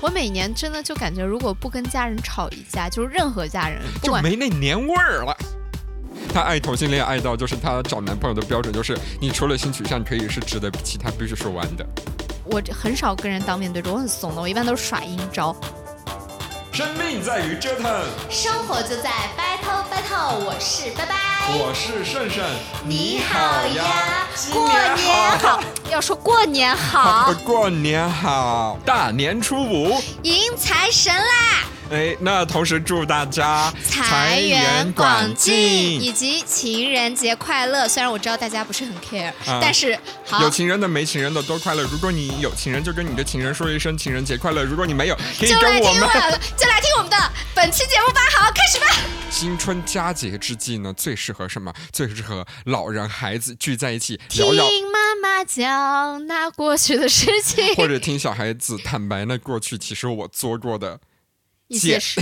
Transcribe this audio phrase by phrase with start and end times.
[0.00, 5.36] 我每年真的就感觉，如果不跟家人吵一架，就是任何家人，就没那年味儿了。
[6.32, 11.84] 她爱同性恋爱到就是她找男朋友的标准就是你除了性取向可以是直的，其他必须是弯的。
[12.44, 15.54] 我很少跟人当面对着，我很怂的，我一般都是耍阴招。
[16.72, 21.27] 生命在于折腾，生活就在 battle battle，我是拜拜。
[21.50, 22.44] 我是顺顺，
[22.84, 24.96] 你好呀，过年
[25.38, 25.60] 好，
[25.90, 31.64] 要说过年好，过年好，大年初五，迎财神啦！
[31.90, 37.88] 哎，那同时祝大家财源广进，以及情人节快乐。
[37.88, 41.82] 虽然我知道大家不是很 care，、啊但是好有情人的、没情人的都快乐。
[41.84, 44.62] 如果你有情人，就跟你的情人说一声情人节快乐。
[44.64, 45.98] 如果你没有，可以跟我们。
[45.98, 47.16] 听我们，就来听我们的
[47.54, 48.20] 本期节目吧。
[48.36, 48.86] 好，开始吧。
[49.30, 51.72] 新春佳节之际呢，最适合什么？
[51.92, 60.98] 最适合老人孩子聚在一起聊聊，听妈妈讲那过去的事情， 或者听小孩子坦白那过去其实我做过的
[61.68, 62.20] 一些事。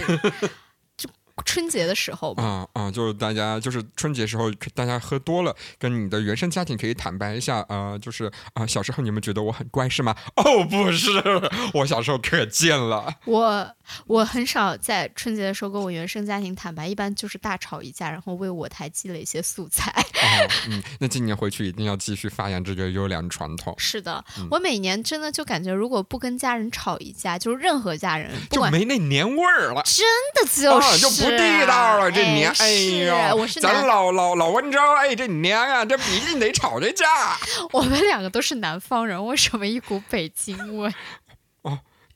[0.97, 1.09] 就
[1.45, 10.17] 春节的时候吧，啊啊，就是大家就是春节时候大家喝多了，跟你的原生家庭可以坦白一下啊、就是啊、小时候你们觉得我很乖是吗？
[10.37, 11.11] 哦，不是，
[11.75, 13.15] 我小时候可贱了。
[13.27, 13.71] 我
[14.07, 19.93] 我很少在春节的时候跟我原生家庭坦白，一般就是大吵一架，然后为我台积累一些素材。
[20.27, 23.75] 哦， 嗯，那今年回去一定要继续发扬这个优良传统。
[23.79, 29.83] 是的，嗯我每年真的就感觉，如果不跟家人吵一架，就是任何家人，不就没那年味儿了。
[29.85, 30.05] 真
[30.35, 32.11] 的就是、啊，就不地道了。
[32.11, 37.07] 这年，哎是呦，咱我是咱，老老老温州，哎，这年啊，这必定得吵这架。
[37.73, 40.93] 我们两个都是南方人，为什么一股北京味？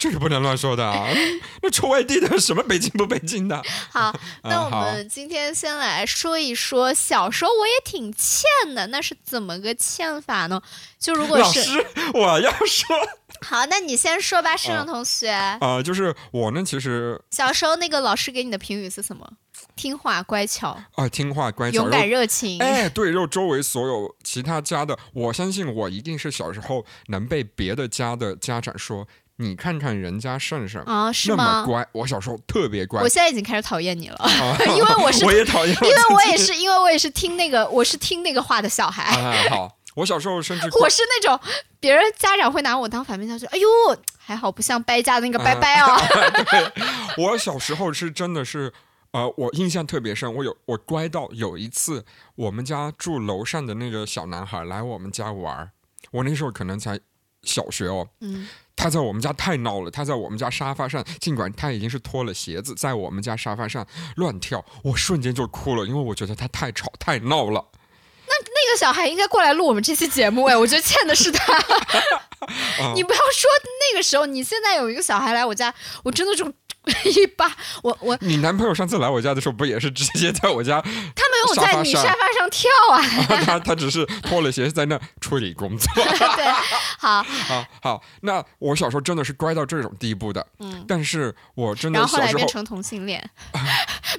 [0.01, 1.07] 这个不能乱说的啊！
[1.61, 3.63] 那出外地的什么北京不北京的？
[3.91, 4.11] 好，
[4.43, 8.43] 那我们今天先来说一说，小时候我也挺欠
[8.75, 10.63] 的，那是怎么个欠法呢？
[10.99, 12.97] 就如果是老师，我要说
[13.47, 15.29] 好，那你先说吧，盛啊盛同学。
[15.29, 19.31] 啊、就是我呢，其实小时候那个老师给你的评语是什么？
[19.77, 22.59] 听话、乖巧、啊、听话乖巧，勇敢、热情。
[22.63, 29.07] 哎，对，然后周围所有其他家的，我相信我一定是小时候能被别的家的家长说，
[29.41, 30.83] 你看看人家胜胜。
[30.83, 31.65] 啊，是那么吗？
[31.65, 41.41] 乖，我小时候特别乖我，现在已经开始讨厌你了，啊 因为我是 我也讨厌，因为我也是，因为我也是听那个，我是听那个话的小孩，啊，好，我小时候甚至 我是那种
[41.81, 43.69] 别人家长会拿我当反面教材，哎呦，
[44.19, 45.97] 还好不像掰家的那个啊拜拜哦。
[47.17, 48.73] 我小时候是真的是，
[49.13, 50.33] 呃，我印象特别深。
[50.33, 55.71] 我有我乖到有一次，我们家住楼上的那个小男孩来我们家玩儿，
[56.13, 57.01] 我那时候可能才
[57.43, 58.07] 小学哦。
[58.21, 58.47] 嗯，
[58.81, 63.87] 他在我们家太闹了，他在我们家沙发上，尽管他已经是脱了鞋子，在我们家沙发上
[64.17, 67.63] 乱跳，我瞬间就哭了，因为我觉得他太吵太闹了。
[68.73, 71.53] 个小孩应该过来录我们这期节目哎，我觉得欠的是他。
[71.55, 71.63] 啊
[72.95, 73.51] 你不要说
[73.93, 75.73] 那个时候，你现在有一个小孩来我家，
[76.03, 76.51] 我真的就
[77.05, 80.81] 一巴，我我你男朋友上次来我家的时候，不也是直接在我家？
[80.81, 83.03] 他没有在你沙发上跳啊。
[83.45, 85.87] 他他只是脱了鞋在那处理工作。
[86.03, 86.45] 对，
[86.99, 90.85] 好，好好，那我小时候真的是乖到这种地步的，嗯。
[90.89, 93.31] 但是我真的然后后的小时候来变成同性恋，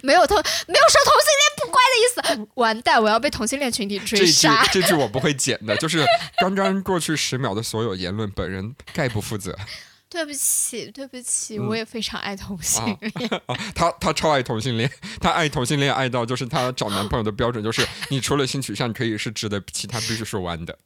[0.03, 4.47] 没有同没有说同性恋不乖的意思，完蛋，我要被同性恋群体这句。
[4.71, 6.05] 这句我不会剪的，就是
[6.37, 9.57] 刚刚过去十秒的所有言论，本人概不负责
[10.09, 13.29] 对不起，对不起，嗯我也非常爱同性恋。
[13.45, 13.55] 啊。
[13.73, 20.77] 他他超爱同性恋，他爱同性恋爱到就是他找男朋友的标准就是你除了性取向可以是直的，其他必须是弯的。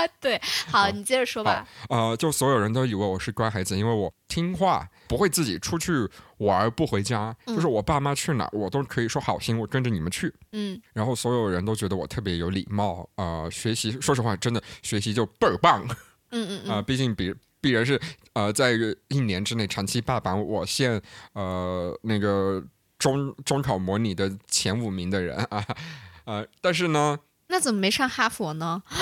[0.20, 1.66] 对，好，你接着说吧。
[1.88, 6.08] 呃，就所有人都以为我是乖孩子，因为我听话，不会自己出去
[6.38, 10.32] 玩儿不回家，嗯就是我爸妈去哪儿我都可以说好心，我跟着你们去。
[10.52, 15.84] 嗯，然后所有人都觉得我特别有礼貌，呃，学习说实话，真的学习就倍儿棒
[16.30, 18.00] 嗯、嗯嗯啊，毕竟比必然是
[18.32, 18.72] 呃，在
[19.08, 21.00] 一年之内长期霸榜我县
[21.34, 22.62] 呃那个
[22.98, 25.64] 中中考模拟的前五名的人啊，
[26.24, 28.82] 呃，但是呢，那怎么没上哈佛呢？
[28.88, 28.96] 啊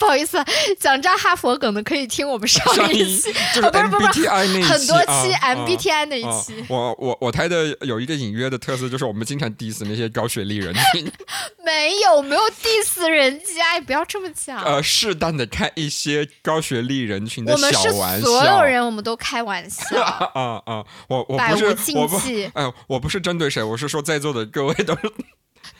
[0.00, 0.42] 不好意思，
[0.80, 11.04] 讲这上哈佛梗的可以听我们上上一一期，就是哦不是不是 MBTI 那一很多期 MBTI 那一啊期，我我我台的有一个隐约的特色，就是我们经常 diss 那些高学历人群，
[11.64, 14.62] 没有没有 diss 人家，你不要这么讲。
[14.64, 18.26] 呃，适当的开一些高学历人群的我们是小玩笑。
[18.26, 20.84] 所有人，我们都开玩笑， 啊啊！
[21.08, 22.16] 我我百不是我不，
[22.54, 25.12] 哎，我不是针对谁，我是说在座的各位都是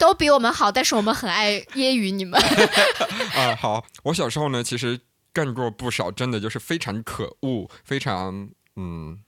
[0.00, 2.40] 都比我们好，但是我们很爱揶揄你们。
[3.36, 3.54] 啊。
[3.54, 4.98] 好，我小时候呢，其实
[5.32, 9.20] 干过不少，真的就是非常可恶，非常嗯。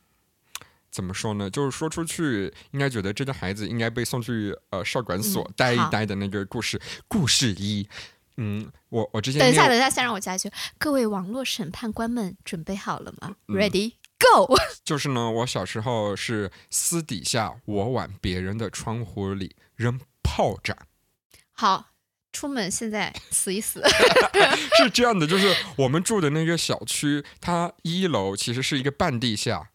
[0.90, 1.48] 怎么说呢？
[1.48, 6.78] 就是说出去，应该觉得这个孩子应该被送去呃少管所嗯待一待的那个故事。
[7.08, 7.88] 故事一，
[8.36, 14.54] 嗯，我我之前等一下，等一下，先让我加一句：各位网络审判官们，准备好了吗嗯？Ready Go！
[14.84, 19.98] 就是呢，我小时候是私底下我往别人的窗户里扔
[20.34, 20.74] 炮战。
[21.52, 21.88] 好，
[22.32, 23.82] 出门现在死一死。
[24.80, 29.68] 是这样的，就是我们住的那个小区，它一楼其实是一个半地下，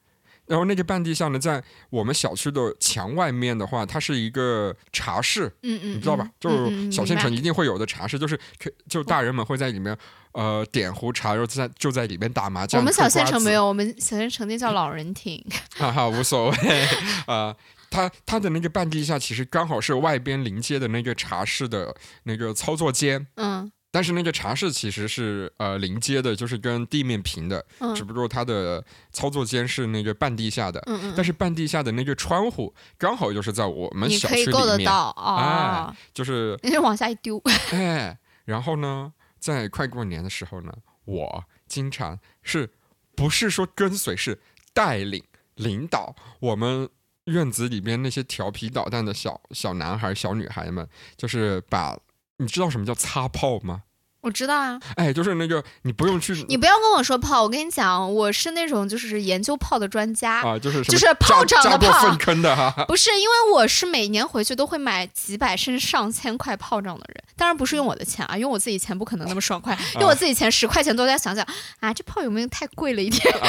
[0.47, 6.25] 然后那个半地下呢，在我们小区的墙外面的话，它是一个茶室，嗯嗯，你知道吧？
[6.25, 9.95] 嗯就嗯嗯小县城一定会有的茶室，就是可就大人们会在里面
[10.31, 12.81] 呃点壶茶，然后在就在里面打麻将。
[12.81, 15.45] 我们小县城没有，我们小县城那叫老人亭。
[15.75, 16.87] 哈 哈，无所谓
[17.27, 17.55] 啊。
[17.97, 23.71] 它它的那个半地下其实刚好是外边临街的那个茶室的那个操作间，嗯。
[23.89, 27.95] 但是那个茶室其实是呃临街的，就是跟地面平的，嗯。
[27.95, 30.79] 只不过它的操作间是那个半地下的。
[30.85, 37.41] 嗯嗯，但是半地下的那个窗户刚好就是在我们小区可以够得里面，到哦，就是 你就往下一丢。
[37.73, 38.15] 哎，
[38.45, 40.71] 然后呢，在快过年的时候呢，
[41.05, 42.69] 我经常是
[43.15, 44.39] 不是说跟随，是
[44.73, 45.23] 带领
[45.55, 46.87] 领导我们
[47.27, 51.97] 院子里边那些调皮捣蛋的小小男孩、小女孩们，就是把
[52.37, 53.83] 你知道什么叫擦炮吗？
[54.21, 60.41] 我知道啊，哎，就是那个你不用去你不要跟我说炮，我跟你讲，我是那种就是研究炮的专家。
[60.41, 62.73] 啊，就是就是炮扎仗的炮扎过粪坑的哈。
[62.87, 71.45] 不是，因为我是每年回去都会买几百甚至上千块炮仗的人，当然不是用我的钱啊，用我自己钱不可能那么爽快，用我自己钱十块钱都在想想
[71.79, 73.33] 啊，这炮有没有太贵了一点？
[73.39, 73.47] 啊，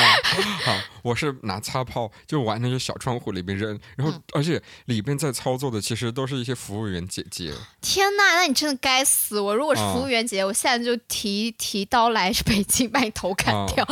[0.64, 7.52] 好，我是拿擦炮就往那个小窗户里边扔，然后、嗯而且里边在操作的其实都是一些服务员姐姐。
[7.80, 9.40] 天呐，那你真的该死！
[9.40, 13.86] 我如果是啊服务员姐姐，我现在就提提刀来北京把你头砍掉。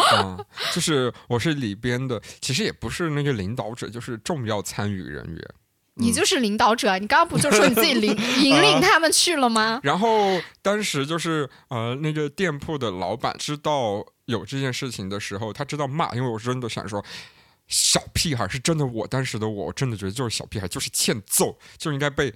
[0.75, 5.41] 就是我是里边的，其实也不是那个领导者，就是重要参与人员。
[5.95, 8.11] 你就是领导者，你刚刚不就说你自己领
[8.43, 9.81] 引领他们去了吗？
[9.85, 17.05] 然后当时就是呃，那个店铺的老板知道有这件事情的时候，他知道骂，因为我真的想说。
[17.69, 22.33] 小屁孩是真的我，当时的我真的觉得就是小屁孩，就是欠揍，就应该被，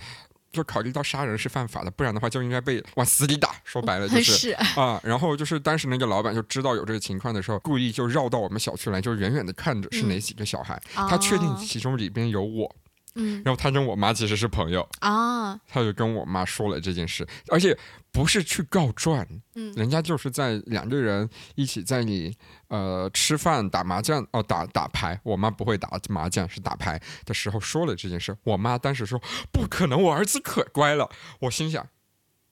[0.53, 3.51] 就考虑到杀人是犯法的，不然的话就应该被往死里打。
[3.65, 12.75] 说白了 就是是，啊，然后就是当时那个老板就知道有这个情况的时候，故意就绕到我们小区来，就远远的看着是哪几个小孩，他确定哦其中里边有我，
[13.15, 13.43] 嗯。
[13.45, 17.77] 然后他跟我妈其实是朋友，啊，他就跟我妈说了这件事，而且
[18.13, 19.73] 不是去告状，嗯。
[19.75, 22.37] 人家就是在两个人一起在你
[22.69, 29.21] 呃吃饭打麻将哦打打牌，我妈不会打麻将是打牌的时候说了这件事，我妈当时说
[29.53, 31.09] 不可能，我儿子可乖了，
[31.41, 31.87] 我心想。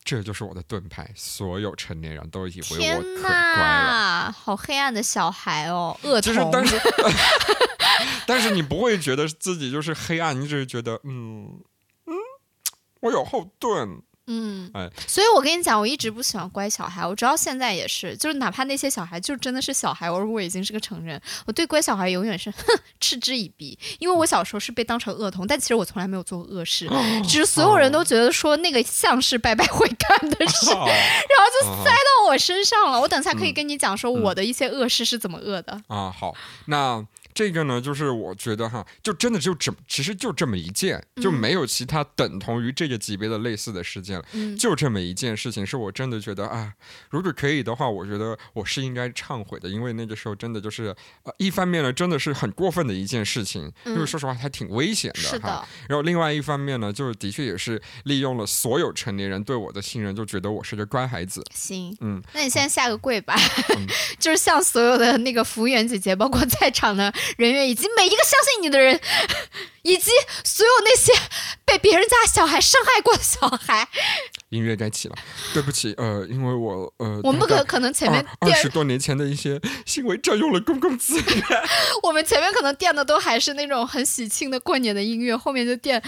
[0.08, 4.32] 这就是我的盾牌，所有成年人都以为天我可乖了。
[4.32, 6.32] 好黑暗的小孩哦，恶童。
[6.32, 6.80] 就是但是，
[8.26, 11.60] 但是你不会觉得自己就是黑暗，你只是觉得嗯
[12.06, 12.14] 嗯，
[13.00, 14.00] 我有后盾。
[14.28, 22.62] 嗯哎，所以我跟你讲，我一直不喜欢乖小孩，我直到现在也是，就是哪怕那些小孩就真的是小孩，我如果已经是个成人，我对乖小孩永远是哼
[23.00, 26.88] 嗤之以鼻，因为我小时候是被当成恶童，但其实我从来没有做过恶事，
[27.28, 33.00] 只是所有人都觉得说那个像是白白会干的事， 然后就塞到我身上了。
[33.00, 33.54] 我等下可以嗯。
[33.58, 35.72] 跟你讲说我的一些恶事是怎么恶的。
[35.88, 36.32] 啊，好，
[36.66, 37.04] 那
[37.38, 46.72] 这个呢，就是我觉得哈，就真的就这，其实就这么一件，就嗯没有其他等同于这个级别的类似的事件了，嗯就这么一件事情，是我真的觉得啊，
[47.10, 50.92] 如果可以的话，我觉得我是应该忏悔的，因为那个时候真的就是，
[51.22, 55.28] 呃，一方面呢，真的是很过分的一件事情，因为嗯说实话还挺危险的哈。
[55.28, 61.40] 是的，然后另外一方面呢，就是的确也是利用了所有成年人对我的信任，就觉得我是个乖孩子。
[61.54, 63.36] 行，嗯，那你现在下个跪吧，
[63.76, 63.86] 嗯
[64.18, 68.98] 就是向所有的那个服务员姐姐，包括在场的人员，以及每一个相信你的人，
[69.82, 70.10] 以及
[70.44, 71.12] 所有那些
[71.64, 73.88] 被别人家小孩伤害过的小孩，
[74.48, 75.16] 音乐该起了，
[75.52, 81.44] 对不起，呃，因为我呃，我们不可可能前面二二十，多年前的一些行为占用了公共资源。
[82.02, 86.00] 我们前面可能垫的都还是那种很喜庆的过年的音乐，后面就垫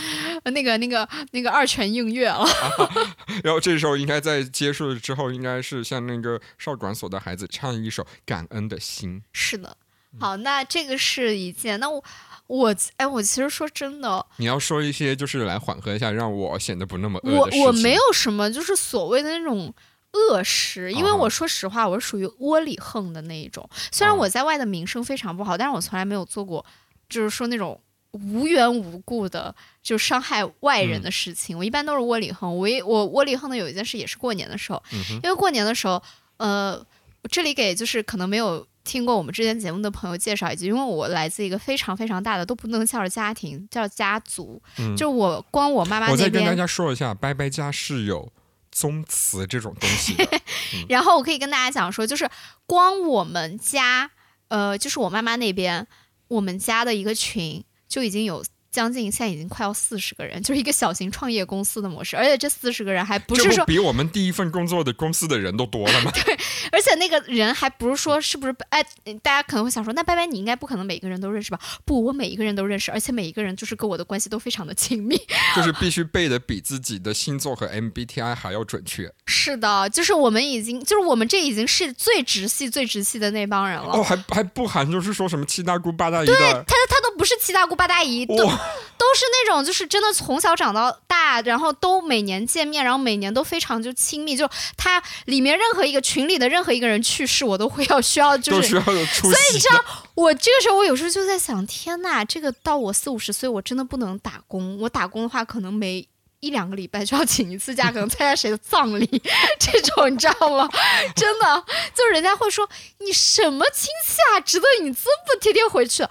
[0.44, 2.46] 呃那个那个那个二泉映月了。
[3.44, 9.76] 然后这时候应该在结束之后，应该是向那个少管所的孩子唱一首《感恩的心是的，嗯
[10.18, 12.02] 好，那这个是一件，那我
[12.46, 14.08] 我哎，我其实说真的，》。
[14.38, 17.66] 你要说一些就是来缓和一下，让我显得不那么恶我。
[17.66, 19.72] 我没有什么就是所谓的那种
[20.12, 23.68] 恶食，因为我说实话，我是属于窝里横的那一种。
[23.92, 26.64] 虽然啊我在外的名声非常不好，但是我从来没有做过，
[27.08, 27.80] 就是说那种。
[28.12, 32.58] 无缘无故的就伤害外人嗯的事情，我一般都是窝里横。
[32.58, 36.02] 我一我窝里横的有一件事也是过年的时候，嗯因为过年的时候，
[36.38, 36.84] 呃，
[37.30, 48.32] 这里给就是可能没有听过我们之前节目的朋友介绍一句，因为我来自一个非常非常大的都不能叫家庭，叫家族，嗯就我光我妈妈那我再跟大，家说一下，拜拜家是有
[48.72, 50.26] 宗祠这种东西的。
[50.88, 52.28] 然后我可以跟大家讲说，就是
[52.66, 54.10] 光我们家，
[54.48, 55.86] 呃，就是我妈妈那边，
[56.28, 58.44] 我们家的一个群就已经有。
[58.70, 66.10] 将近现在已经快要四十个人， 就是一个小型创业公司的模式，而且这四十个人还不是说比我们第一份工作的公司的人都多了吗？
[66.24, 66.34] 对，
[66.72, 68.84] 而且那个人还不是说是不是哎，
[69.22, 71.58] 大家可能会想说，那拜拜你应该不可能每个人都认识吧？
[71.84, 75.16] 不，我每一个人都认识，而且每一个人就是跟我的关系都非常的亲密，
[75.56, 79.12] 就是必须背的比自己的星座和 MBTI 还要准确。
[79.26, 83.92] 是的，就是我们已经就是我们这已经是最直系最直系的那帮人了。
[83.94, 94.34] 哦，还还不含就是说什么七大姑八大姨的，对他他都不是七大姑八大姨，都都是那种就是真的从小长到大，然后都每年见面，然后每年都非常就亲密。
[94.34, 99.32] 就他里面任何一个群里的任何一个人去世，我都会要需要就是需要有出席。
[99.32, 99.84] 所以你知道，
[100.14, 104.80] 我这个时候我有时候就在想，天呐，这个到我四五十岁，我真的不能打工。
[104.80, 106.08] 我打工的话，可能每
[106.40, 109.06] 一两个礼拜就要请一次假，可能参加谁的葬礼
[109.60, 110.66] 这种，你知道吗？
[111.14, 112.66] 真的，就是人家会说
[113.00, 116.02] 你什么亲戚啊，值得你这么天天回去。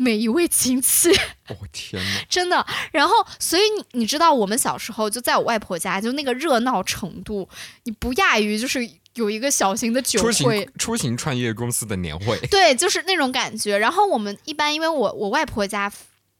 [0.00, 1.10] 每一位亲戚，
[1.48, 2.64] 哦天哪， 真的。
[2.92, 7.48] 然后，所以你你知道，我们小时候就在我外婆家，就那个热闹程度，
[7.82, 13.76] 你不亚于就是有一个小型的酒会，出行创业公司的年会， 对，就是那种感觉。
[13.76, 15.92] 然后我们一般，因为我我外婆家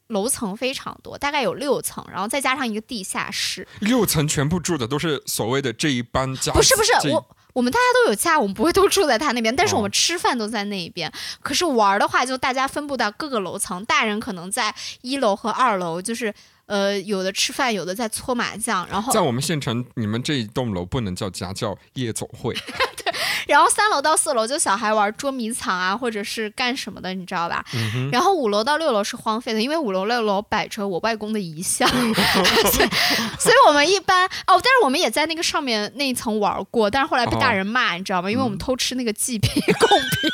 [0.06, 7.36] 楼层非常多，大概有六层，然后再加上一个地下室，六层全部住的都是所谓的这一帮家，不是不是我。
[7.58, 11.12] 我们大家都有家，我们不会都住在他那边，但是我们吃饭都在那一边。
[11.42, 16.32] 可是玩的话，就大家分布到各个楼层，大人可能在一楼和二楼，就是
[16.68, 18.86] 呃，有的吃饭，有的在搓麻将。
[18.88, 22.54] 然后在我们县城，你们这一栋楼不能叫家，叫夜总会。
[22.96, 23.12] 对
[23.46, 27.64] 然后三楼到四楼就小孩玩捉迷藏啊，或者是干什么的，你知道吧？
[28.12, 31.88] 然后五楼到六楼是荒废的，因为五楼六楼摆着我外公的遗像，
[33.40, 38.30] 所以我们一般哦，但是我们也在那个上面那一层玩过，但是后来被大人骂，你知道吗？
[38.30, 40.30] 因为我们偷吃那个祭品贡品。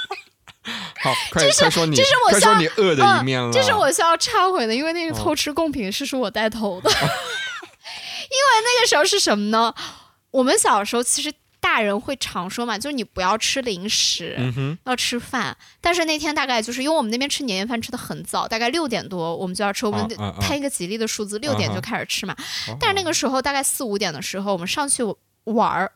[1.05, 3.53] 好， 快快说你，这是我需要你恶的一面了。
[3.53, 6.91] 这是我需要忏悔的，因为那个偷吃贡品是是我带头的。
[6.91, 7.05] 因为
[8.65, 9.73] 那个时候是什么呢？
[10.31, 11.33] 我们小时候其实。
[11.65, 14.39] 大人会常说嘛，就是你不要吃零食，
[14.85, 15.57] 要吃饭。
[15.81, 20.07] 但是那天大概就是因为我们那边吃年夜饭吃的很早，大概六点多我们就要吃，我们
[20.43, 22.37] 摊一个吉利的数字，六点就开始吃嘛。
[22.79, 25.03] 但是那个时候大概四五点的时候，我们上去
[25.45, 25.91] 玩儿，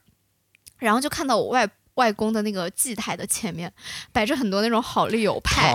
[0.79, 3.71] 然后就看到我外外公的那个祭台的前面
[4.13, 5.75] 摆着很多那种好丽友派，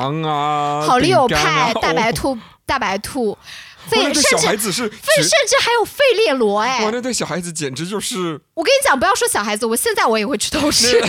[0.88, 3.38] 好丽友派，大白兔，大白兔。
[3.86, 6.86] 费甚至是费甚至还有费列罗哎！
[6.86, 8.40] 哇，那对小孩子简直就是……
[8.54, 11.04] 我跟你讲，不要说小孩子，我现在我也会去偷吃。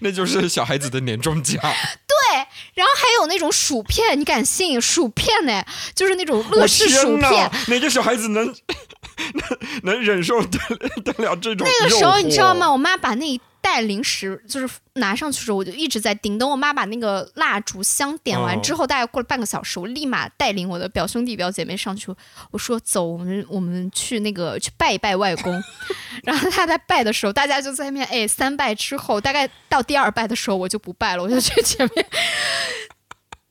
[0.00, 1.54] 那 就是小孩子的年终奖。
[1.62, 2.36] 对，
[2.74, 4.80] 然后还有那种薯片，你敢信？
[4.80, 5.64] 薯片呢？
[5.94, 7.48] 就是那种乐事薯片。
[7.68, 9.58] 哪个小孩子能能
[9.94, 10.58] 能忍受得
[11.04, 11.64] 得了这种？
[11.64, 12.68] 那个时候你知道吗？
[12.72, 13.40] 我妈把那一。
[13.60, 16.38] 带零食就是拿上去的时候，我就一直在盯。
[16.38, 22.14] 等我妈把那个蜡烛香点完之后，大概过了半个小时，我立马带领我的表兄弟表姐妹上去。
[22.50, 25.62] 我说：“走，我们我们去那个去拜一拜外公。
[26.24, 32.06] ”然后他在拜的时候，大家就在那边哎，三拜之后，大概到第二拜的时候，我就不拜了，我就去前面。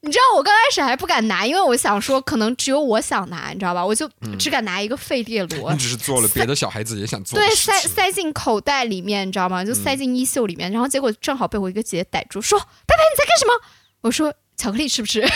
[0.01, 3.85] 你知道我刚开始还不敢拿，因为我想说可能只有我想拿，你知道吧？
[3.85, 5.73] 我就只敢拿一个费列 罗。
[5.73, 7.37] 你只是做了别的小孩子也想做。
[7.37, 9.65] 对，塞塞进口袋里面，你知道吗？
[9.65, 13.53] 就塞进衣袖里面，然后结果正好被我一个姐姐逮住，说：“拜拜，你在干什么？”
[14.01, 15.21] 我说：“巧克力吃不吃？”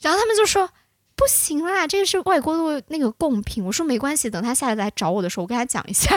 [0.00, 0.68] 然后他们就说
[1.16, 6.14] ：“不行啦，这个是外国的那个贡品。”我说：“没关系，等他下次来找我的时候，我跟他讲一下。”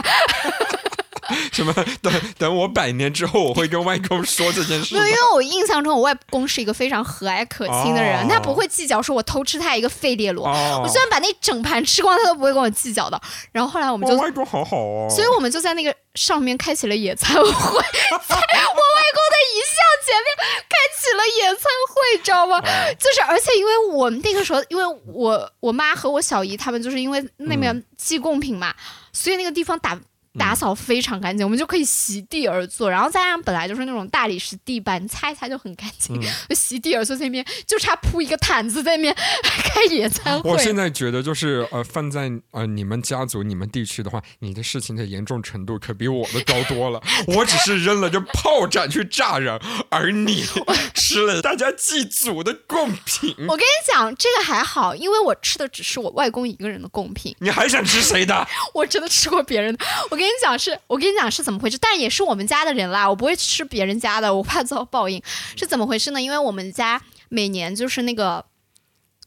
[1.51, 1.73] 什么？
[2.01, 4.95] 等等我百年之后，我会跟外公说这件事。
[4.95, 13.19] 没有，因为我印象中我外公是一个非常和蔼可亲的人，他不会计较说我偷吃他一个费列罗，我虽然把那整盘吃光，他都不会跟我计较的。
[13.51, 20.37] 然后后来我们就外公好好哦，所以我们就在那个上面开启了野餐会， 在我外公的遗像前面
[20.69, 22.59] 开启了野餐会，知道吗？
[22.99, 24.83] 就是而且因为我们那个时候，因为
[25.13, 28.73] 我我妈和我小姨他们就是因为那边寄贡品嘛，
[29.13, 29.99] 所以那个地方打。
[30.39, 36.17] 打扫非常干净，我们就可以席地而坐，然后再加上本来就是那种大理石地板，你擦一擦就很干净。
[36.47, 40.49] 就席地而坐那边，就差铺一个毯子在那边 开野餐会。
[40.49, 47.01] 我现在觉得就是呃，放在呃你们家族、你们地区的话，你的事情的严重程度可比我的高多了。
[47.27, 49.59] 我只是扔了个炮仗去炸人，
[49.89, 50.45] 而你
[50.93, 53.35] 吃了大家祭祖的贡品。
[53.49, 57.35] 我跟你讲，这个还好，因为我吃的只是我外公一个人的贡品。
[57.39, 58.47] 你还想吃谁的？
[58.73, 59.85] 我真的吃过别人的。
[60.09, 60.20] 我。
[60.21, 65.21] 我跟你讲是，我跟你讲是怎么回事，但也是我们家的人啦，我不会吃别人家的，我怕遭报应。
[65.57, 66.21] 是怎么回事呢？
[66.21, 68.45] 因为我们家每年就是那个，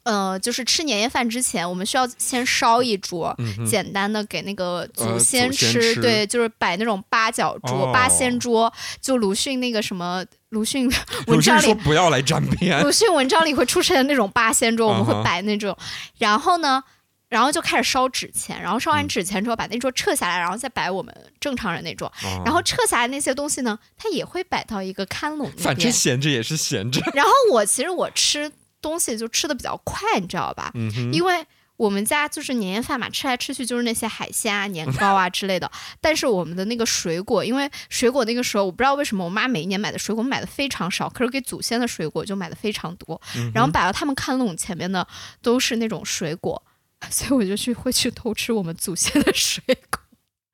[0.04, 3.36] 呃，就是吃年夜饭之前，我们需要先烧一桌，
[3.68, 10.24] 简单的给那个祖先吃，对，就是摆那种八角桌、八仙桌，就鲁迅那个什么。
[10.50, 10.88] 鲁迅
[11.26, 15.76] 鲁文章里迅说不要来沾边，鲁迅文章里会出现那种八仙桌，我们会摆那种，
[16.18, 16.80] 然后呢，
[17.28, 25.90] 然后就开始烧纸钱，然后烧完嗯纸钱之后把那桌撤下来，然后再摆我们正常人那桌，哦然后撤下来那些东西呢，它也会摆到一个看笼那反正。
[25.90, 27.00] 闲着也是闲着。
[27.12, 28.50] 然后我其实我吃
[28.80, 30.70] 东西就吃的比较快，你知道吧？
[30.74, 31.44] 嗯，因为
[31.76, 35.68] 我们家就是年夜饭嘛，吃来吃去就是那些海鲜啊、年糕啊之类的。
[36.00, 43.20] 但是我们的那个水果，因为水果那个时候我不知道为什么，我妈每一年买的水果买的非常少，可是给祖先的水果就买的非常多。
[43.36, 45.04] 嗯然后摆到他们看笼前面的
[45.42, 46.62] 都是那种水果，
[47.10, 50.00] 所以我就去会去偷吃我们祖先的水果。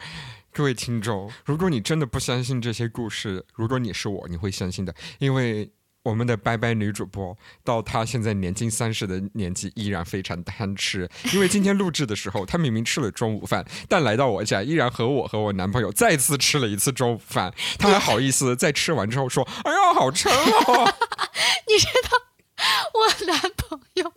[0.52, 5.70] 各位听众，如果你真的不相信这些故事，如果你是我，你会相信的，因为
[6.02, 11.08] 我们的拜拜女主播到她现在年近三十的年纪，依然非常贪吃。
[11.32, 17.54] 因为今天录制的时候，她明明吃了中午饭，但来到我家，依然和我和我男朋友再次吃了一次中午饭。
[17.78, 20.94] 她还好意思在吃完之后说：“哎呀，好撑哦
[21.68, 22.18] 你知道，
[22.94, 24.12] 我男朋友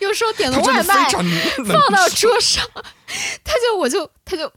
[0.00, 2.66] 有时候！”点的外卖放到桌上，
[3.44, 4.52] 他就我就他就。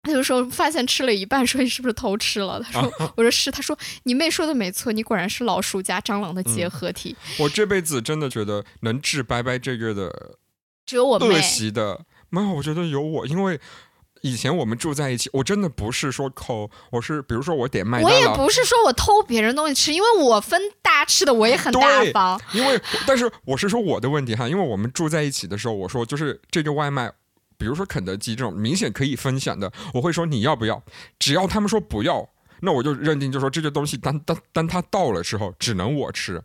[0.00, 2.62] 他就说发现吃了一半，说你是不是偷吃了？
[2.62, 3.50] 他说， 我说是。
[3.50, 7.14] 他说你妹说的没错，你果然是老鼠加蟑螂的结合体。
[7.38, 10.36] 我这辈子真的觉得能治拜拜这个的
[10.86, 13.60] 只有我妹恶，习的，没有，我觉得有我，因为
[14.22, 22.40] 以前我们住在一起，我真的不是说抠，我是比如说我点麦我也，不是说我偷别人东西吃，因为我分大家吃的，我也很大方。
[22.52, 27.12] 因为但是我是说我的问题哈，因为我们住在一起的时候，我说就是这个外卖。
[27.60, 30.80] 比如说肯德基这种明显可以分享的，我会说你要不要？
[31.18, 32.24] 只要他们说不要，
[32.60, 36.40] 那我就认定就说这个东西当当当他到了之后只能我吃，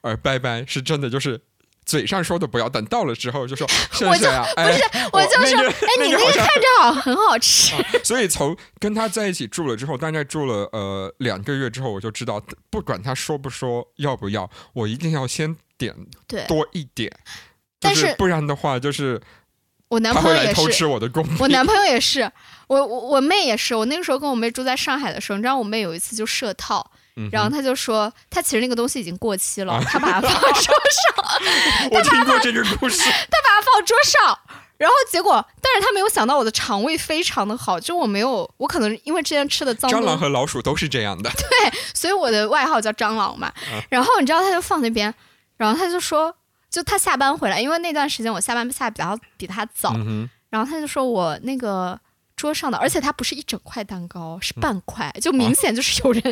[0.00, 1.38] 而拜拜是真的就是
[1.86, 4.78] 嘴上说的不要，等到了之后就说 谢谢啊，哎，
[5.12, 7.74] 我就说，那个哎，你那那个看着好很好吃。
[8.02, 15.94] 所以从跟他在一起住了之后，大概住了呃两个月之后，我就知道，不管他说不说要不要，我一定要先点
[16.26, 17.10] 对多一点，
[17.78, 19.20] 但就是不然的话，就是
[19.88, 21.36] 我男朋友也是，吃我的贡品。
[21.38, 22.28] 我男朋友也是，
[22.66, 23.76] 我我我妹也是。
[23.76, 26.90] 我那个时候跟我妹住在上海的时候，你知道我妹有一次就设套，
[27.32, 31.24] 然后他就说，他其实那个东西已经过期了，他把它放桌上，
[31.90, 34.38] 我听过这个故事， 他把它放桌上。
[34.78, 41.30] 然后结果，但是他没有想到我的肠胃非常的好，就我没有，我可能因为之前吃的脏，蟑螂和老鼠都是这样的。
[41.32, 43.46] 对所以我的外号叫蟑螂嘛。
[43.46, 45.14] 啊然后你知道，他就放那边，
[45.56, 46.36] 然后他就说，
[46.68, 51.98] 就他下班回来，因为那段时间我下班下比较比他早，嗯，然后他就说我那个
[52.36, 56.22] 桌上的，而且它不是一整块蛋糕，是半块，就明显就是有人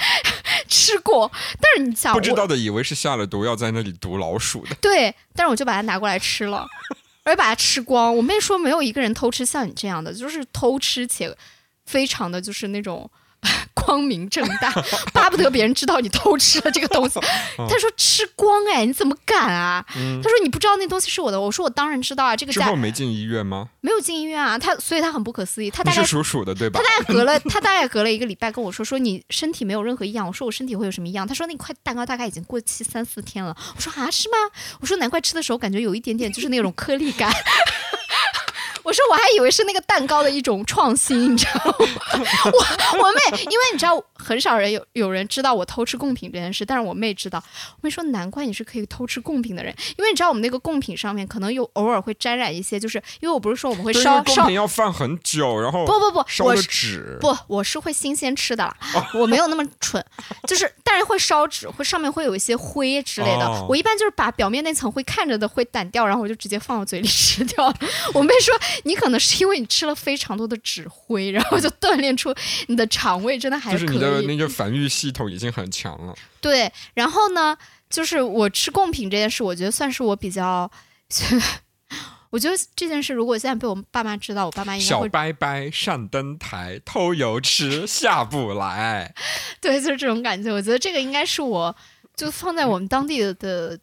[0.66, 1.30] 吃过。
[1.60, 4.74] 但是你想，我不知道的以为是下了毒要在那里毒老鼠的。
[4.76, 6.66] 对，但是我就把它拿过来吃了，
[7.24, 8.16] 而且把它吃光。
[8.16, 11.36] 我妹说没有一个人偷吃像你这样的，就是偷吃且
[11.84, 13.08] 非常的就是那种。
[13.74, 14.72] 光明正大，
[15.12, 17.18] 巴不得别人知道你偷吃了这个东西。
[17.56, 19.84] 他说吃光哎，你怎么敢啊？
[19.88, 21.40] 他说你不知道那东西是我的。
[21.40, 23.68] 我说我当然知道啊，这个之家后没进医院吗？
[23.80, 24.56] 没有进医院啊。
[24.56, 26.88] 他所以他很不可思议，他大概是属鼠的对吧他？
[26.88, 30.26] 大概隔了，他大概隔了一个礼拜跟我说，说你身体没有任何异样。
[30.26, 31.26] 我说我身体会有什么异样？
[31.26, 33.56] 他说那块蛋糕大概已经过期三四天了。
[33.74, 34.36] 我说啊，是吗？
[34.80, 37.32] 我说难怪吃的时候感觉有一点点就是那种颗粒感。
[38.82, 41.74] 我说我还以为是那个蛋糕的一种创新，你知道吗？
[42.52, 47.42] 我我妹，因为你知道很少人有有人知道我偷吃贡品这件事，但是我妹知道。
[47.72, 57.18] 我妹说难怪你是可以偷吃贡品的人，因为你知道我们那个贡品上面可能有偶尔会沾染一些，就是因为我不是说我们会烧烧贡品要放很久，然后不不不，烧的我纸。
[57.20, 58.76] 不，我是会新鲜吃的啦，
[59.14, 60.04] 我没有那么蠢，
[60.46, 63.46] 就是但是会烧纸，会上面会有一些灰之类的。
[63.46, 67.74] 哦我一般就是把表面那层会看着的会掸掉，然后我就直接放到嘴里吃掉了。
[68.12, 72.34] 我妹说你可能是因为你吃了非常多的纸灰，然后就锻炼出
[72.68, 74.26] 你的肠胃真的还可就是你的以。
[74.26, 76.14] 那个防御系统已经很强了。
[76.40, 77.56] 对，然后呢，
[77.90, 80.70] 就是我吃贡品这件事，我觉得算是我比较。
[82.30, 89.14] 我觉得这件事，如果现在被我爸妈知道，我爸妈应该小会拜拜上灯台，偷油吃下不来。
[89.60, 90.50] 对，就是这种感觉。
[90.50, 91.76] 我觉得这个应该是我，
[92.16, 93.78] 就放在我们当地的的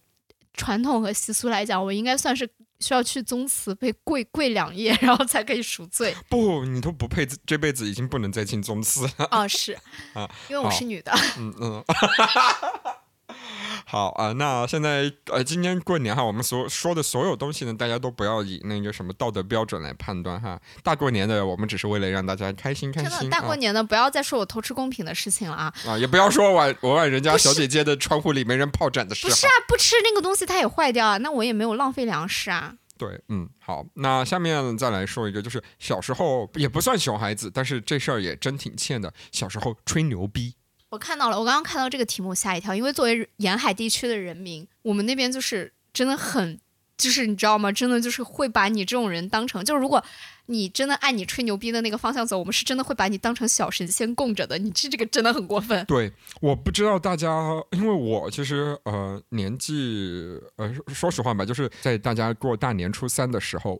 [0.55, 2.49] 传统和习俗来讲，我应该算是
[2.79, 6.15] 需要去宗祠被跪跪两夜， 然后才可以赎罪。
[6.29, 9.27] 不，你都不配，这辈子已经不能再进宗祠了。
[9.31, 9.77] 哦，是
[10.13, 11.11] 啊，因为我是女的。
[11.37, 11.83] 嗯嗯。
[13.85, 20.59] 好啊，那现在呃，今年过年哈，我们所说的所有东西呢，大家都不要以那个什么道德标准来判断哈。
[20.83, 23.29] 大过年的，我们只是为了让大家开心开真的，心。
[23.29, 25.73] 大过年的，不要再说我偷吃公品的事情了啊！
[25.87, 29.29] 啊啊，也不要说我我往人家小姐姐的窗户里没人炮战的事哈。
[29.29, 32.75] 不是啊，不吃那个东西它也坏掉啊，那我也没有浪费粮食啊。
[32.97, 39.13] 对，嗯，好，那下面再来说一个，就是小时候也不算熊孩子，但是这事儿也真挺欠的。
[39.31, 40.53] 小时候吹牛逼，
[40.89, 46.59] 我看到了，我刚刚看到这个题目吓一跳，因为作为沿海地区的人民，我们那边就是真的很，
[46.97, 47.71] 就是你知道吗？
[47.71, 50.03] 真的就是会把你这种人当成，就是如果
[50.47, 54.57] 你真的按你吹牛逼的那个方向走，我们是真的会把你当成小神仙供着的。
[54.57, 55.85] 你这这个真的很过分。
[55.85, 57.29] 对，我不知道大家，
[57.69, 63.79] 因为我其实呃年纪呃说实话吧，就是在大家过大年初三的时候，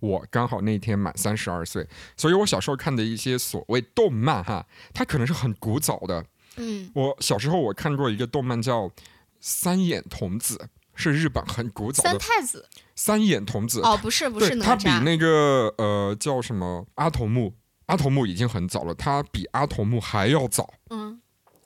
[0.00, 6.26] 我刚好那天满三十二岁，所以我小时候看的一些所谓动漫哈，它可能是很古早的。
[6.56, 6.90] 嗯。
[6.94, 8.88] 我小时候我看过一个动漫叫
[9.40, 10.56] 《三眼童子》，
[10.94, 12.68] 是日本很古早三的太子。
[12.94, 13.80] 三眼童子。
[13.82, 17.54] 哦，不是不是他比，那个呃叫什么阿童木，
[17.86, 20.72] 阿童木已经很早了，他比阿童木还要早。
[20.90, 21.20] 嗯。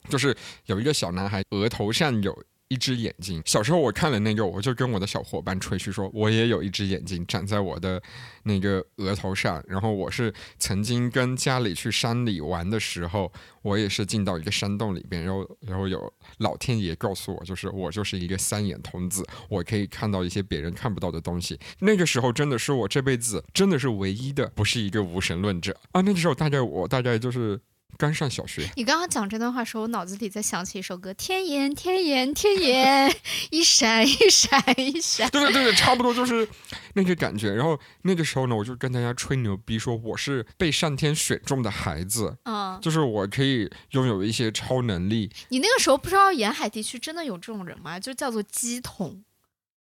[0.09, 0.35] 就是
[0.67, 3.41] 有一个小男孩额头上有一只眼睛。
[3.45, 8.01] 小时候我看了那个，我就跟我的小伙伴吹嘘说，我也有一只眼睛长在我的
[8.43, 9.63] 那个额头上。
[9.67, 21.59] 然后我是曾经跟家里去山里玩的时候，我也是进到一个山洞里边，然后然后有老天爷告诉我，就是我就是一个三眼童子，我可以看到一些别人看不到的东西。
[21.79, 26.01] 那个时候真的是我这辈子真的是唯一的不是一个无神论者啊！
[26.01, 27.59] 那个时候大概我大概就是
[27.97, 28.69] 刚上小学。
[28.75, 33.15] 你刚刚讲这段话的时候，我脑子里在想起一首歌：天眼天眼天眼，
[33.49, 35.29] 一闪一闪一闪。
[35.31, 36.47] 对对对对，差不多就是
[36.93, 37.53] 那个感觉。
[37.53, 47.99] 然后那个时候呢，我就跟大家吹牛逼，说我是被上天选中的孩子，嗯，就是我可以拥有一些超能力你那个时候不知道沿海地区真的有这种人吗？
[47.99, 49.23] 就叫做鸡桶，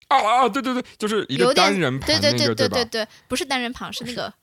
[0.08, 0.50] 啊啊！
[0.50, 2.90] 对对对，就是一个单人旁对那个对对对对吧？
[2.92, 4.34] 对，不是单人旁，是那个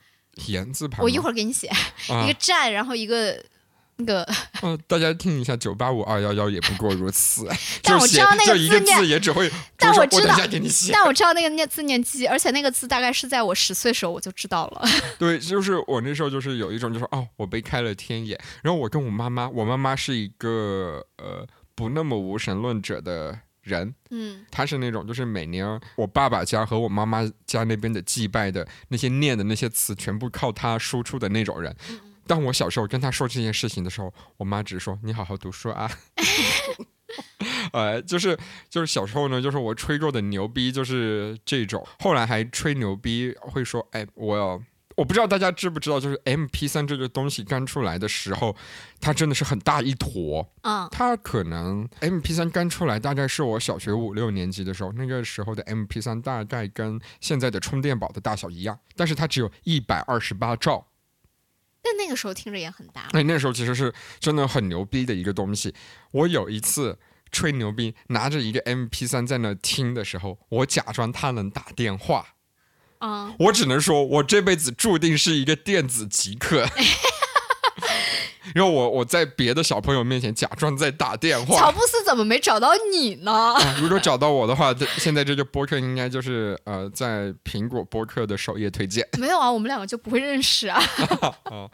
[0.47, 1.05] 言字旁吗。
[1.05, 3.43] 我一会儿给你写啊一个站，然后一个
[3.97, 4.27] 那个，
[4.63, 7.49] 嗯，大家听一下，九八五二幺幺也不过如此。
[7.83, 9.21] 但我知道那个字念
[9.77, 10.93] 但我知道一下给你写。
[10.93, 14.83] 但我知道那个念字念鸡，而且那个字大概是在我十岁时候我就知道了。
[15.19, 18.39] 对，就是我那时候就是有一种就是哦，我被开了天眼。
[18.63, 23.37] 然后我跟我妈妈，我妈妈是一个呃不那么无神论者的
[23.69, 31.75] 人，嗯他是那种就是每年我爸爸家和我妈妈家那边的祭拜的那些念的那些词，全部靠他输出的那种人。
[32.27, 35.91] 当我小时候跟他说这件事情的时候，我妈只说你好好读书啊。
[37.73, 38.37] 呃，就是
[38.69, 44.61] 就是小时候呢，就是我吹过的牛逼就是这种，后来还吹牛逼会说，哎，我要。
[44.99, 48.57] 我不知道大家知不知道，就是 M P 三这个东西刚出来的时候，
[49.01, 50.45] 它真的是很大一坨。
[50.63, 60.89] 嗯它可能 M P 三刚出来，大概是我小学五六年级的时候，那个时候的 M P 三大概跟现在的充电宝的大小一样，但是它只有一百二十八兆。
[61.81, 63.03] 但那个时候听着也很大。
[63.13, 65.73] 哎，那时候其实是真的很牛逼的一个东西。
[66.11, 66.99] 我有一次
[67.31, 72.35] 吹牛逼，拿着一个 M P 三在那听的时候，我假装它能打电话。
[73.01, 76.67] 嗯，我只能说，我这辈子注定是一个电子极客。
[78.55, 81.59] 然后我我在别的小朋友面前假装在打电话。
[81.59, 83.31] 乔布斯怎么没找到你呢？
[83.31, 89.07] 啊如果找到我的话，这现在这个播客应该就是呃，在苹果播客的首页推荐。
[89.21, 90.81] 没有啊，我们两个就不会认识啊。
[91.45, 91.69] 啊，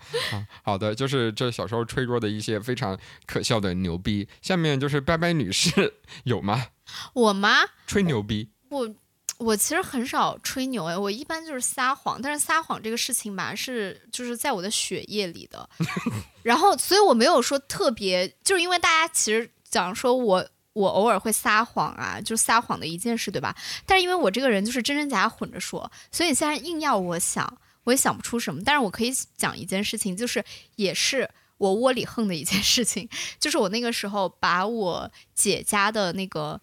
[0.64, 4.28] 好的，就是这小时候吹过的一些非常可笑的牛逼。
[4.42, 6.66] 下面就是拜拜女士有吗？
[7.14, 7.50] 我吗，
[7.86, 8.94] 吹牛逼我
[9.38, 15.68] 我其实很少吹牛哎，我一般就是撒谎，但是撒谎这个事情吧，是就是在我的血液里的，
[16.42, 20.48] 然后所以我没有说特别，就是因为大家其实讲说我。
[20.74, 23.54] 我偶尔会撒谎啊，就撒谎的一件事，对吧？
[23.86, 28.60] 但是因为我这个人就是真真假假混着说，所以现在硬要我想，我也想不出什么。
[28.64, 30.44] 但是我可以讲一件事情，就是
[30.74, 36.60] 也是我窝里横的一件事情，就是我那个时候把我姐家的那个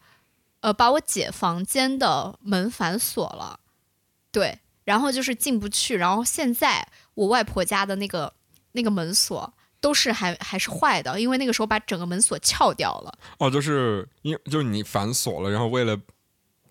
[0.62, 3.60] 呃，把我姐房间的门反锁了，
[4.32, 8.34] 对，然后就是进不去，然后现在我外婆家的那个
[8.72, 13.18] 那个门锁都是还还是坏的，因为那个时候把整个门锁撬掉了。
[13.40, 16.00] 哦，就是因就是你反锁了，然后为了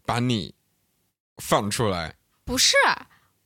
[0.07, 0.55] 把你
[1.39, 2.77] 放出来，不是，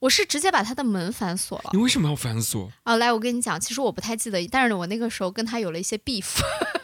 [0.01, 1.79] 我是直接把他的门反锁了你。
[1.79, 2.71] 为什么要反锁？
[2.83, 6.43] 啊，来，我跟你讲，其实我不太记得，但是我那个时候跟他有了一些 beef，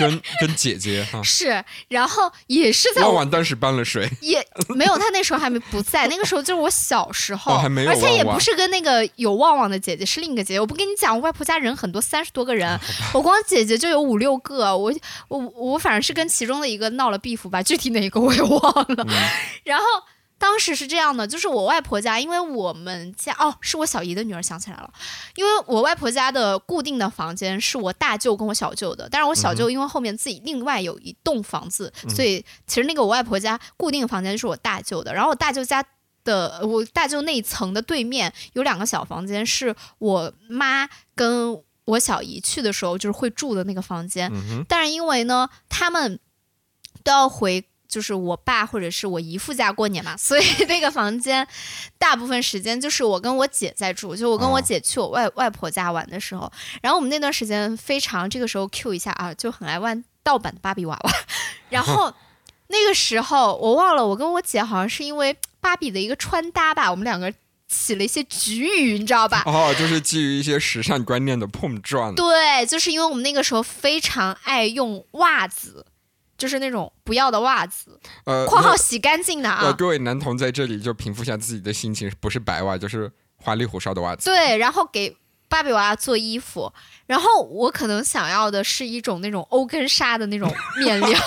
[0.00, 4.10] 跟跟姐姐哈， 是，然后也是在我旺旺当时搬了水？
[4.22, 10.60] 也没有，他那时候还没不在，那个时候就是我小时候，哦还没有而且也不是跟那个有旺旺的姐姐，是另一个姐姐。
[10.60, 12.80] 我不跟你讲，我外婆家人很多，三十多个人，
[13.12, 14.92] 我光姐姐就有五六个，我
[15.28, 18.60] 我我反正是跟其中的一个闹了 beef 吧，具体哪一个我也忘
[18.96, 19.04] 了。
[19.06, 19.28] 嗯
[19.64, 19.84] 然后
[20.40, 24.92] 当时是这样的，就是我外婆家，因为我们家哦，是我小姨的女儿想起来了，
[25.36, 35.84] 因为我外婆家的固定的房间是我大舅跟我小舅的，但是我小舅因为后面自己另外有一栋房子，所以其实那个我外婆家固定房间是我大舅的，然后我大舅家。
[36.22, 46.20] 的我大舅那一层的对面有两个小房间，是我妈跟我小姨去的时候就是会住的那个房间，嗯，但是因为呢，他们
[47.02, 47.64] 都要回。
[47.90, 51.46] 就是我爸或者是我姨父家过年嘛，所以那个房间
[51.98, 54.14] 大部分时间就是我跟我姐在住。
[54.14, 56.50] 就我跟我哦姐去我外、外婆家玩的时候，
[56.80, 61.12] 然后我们那段时间非常这个时候 Q 一下啊，就很爱玩盗版的芭比娃娃。
[61.68, 62.14] 然后
[62.68, 67.32] 那个时候我忘了，我跟我姐好像是因为芭比的一个穿搭吧，我们两个
[67.68, 69.42] 起了一些局语，你知道吧？
[69.46, 72.14] 哦，就是基于一些时尚观念的碰撞。
[72.14, 75.86] 对，就是因为我们那个时候非常爱用袜子，
[76.40, 79.72] 就是那种不要的袜子，呃，括号洗干净的呃，啊。
[79.74, 84.24] 各位男童在这里就平复一下自己的心情，不是白袜就是花里胡哨的袜子。
[84.24, 85.14] 对，然后给
[85.50, 86.72] 芭比娃娃做衣服，
[87.06, 91.10] 然后我可能想要的是一种那种欧根纱的那种面料。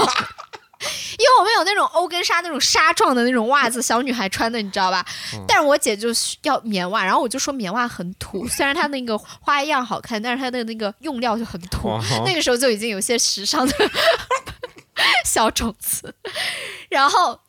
[1.14, 5.06] 因为我们有那种欧根纱那种纱状的那种袜子，小女孩穿的，你知道吧？
[5.34, 11.88] 嗯但是我姐就需要棉袜，然后我就说棉袜很土，虽然它那个花样好看，但是它的那个用料就很土。
[11.88, 13.74] 哦那个时候就已经有些时尚的
[15.26, 16.16] 小种子，
[16.90, 17.40] 然后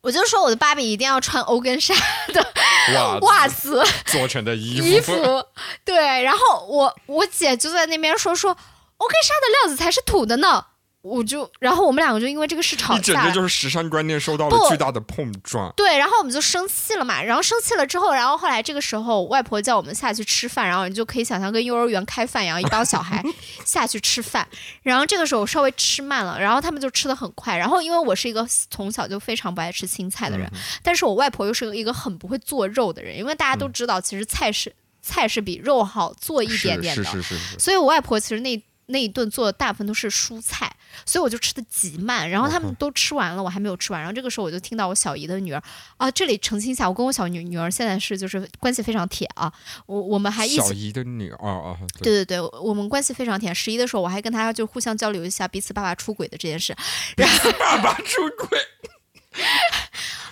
[0.00, 1.94] 我就说我的芭比一定要穿欧根纱
[2.28, 3.92] 的袜子 子。
[4.06, 5.46] 做成的衣服，衣服，
[5.84, 10.66] 对，然后我我姐就在那边说说欧根纱的料子才是土的呢，
[11.04, 13.30] 我就然后我们两个就因为这个事吵架一整个。
[13.30, 15.70] 就是时尚观念受到了巨大的碰撞。
[15.76, 23.22] 对，然后我们就生气了嘛，然后生气了之后，然后后来这个时候外婆叫我们下去吃饭，然后你就可以想象跟幼儿园开饭一样，一帮小孩
[23.66, 24.48] 下去吃饭，
[24.82, 40.70] 然后这个时候我稍微吃慢了，然后他们就吃的很快，然后因为我是一个从小就非常不爱吃青菜的人，嗯但是我外婆又是一个很不会做肉的人，因为大家都知道其实菜是菜是比肉好做一点点的，是是是是是，所以我外婆其实那那一顿做的大部分都是蔬菜，
[41.04, 42.28] 所以我就吃的极慢。
[42.28, 44.00] 然后他们都吃完了，我还没有吃完。
[44.00, 45.62] 然后这个时候我就听到我小姨的女儿
[45.96, 49.52] 啊，这里澄清一下，我跟我小女女儿现在是就是关系非常铁啊，
[49.86, 50.56] 我我们还一起。
[50.56, 53.52] 小姨的女儿哦哦，对对对，我们关系非常铁。
[53.54, 56.74] 十一的时候，我还跟她就互相交流一下彼此爸爸出轨的这件事。
[57.16, 58.58] 然后爸爸出轨，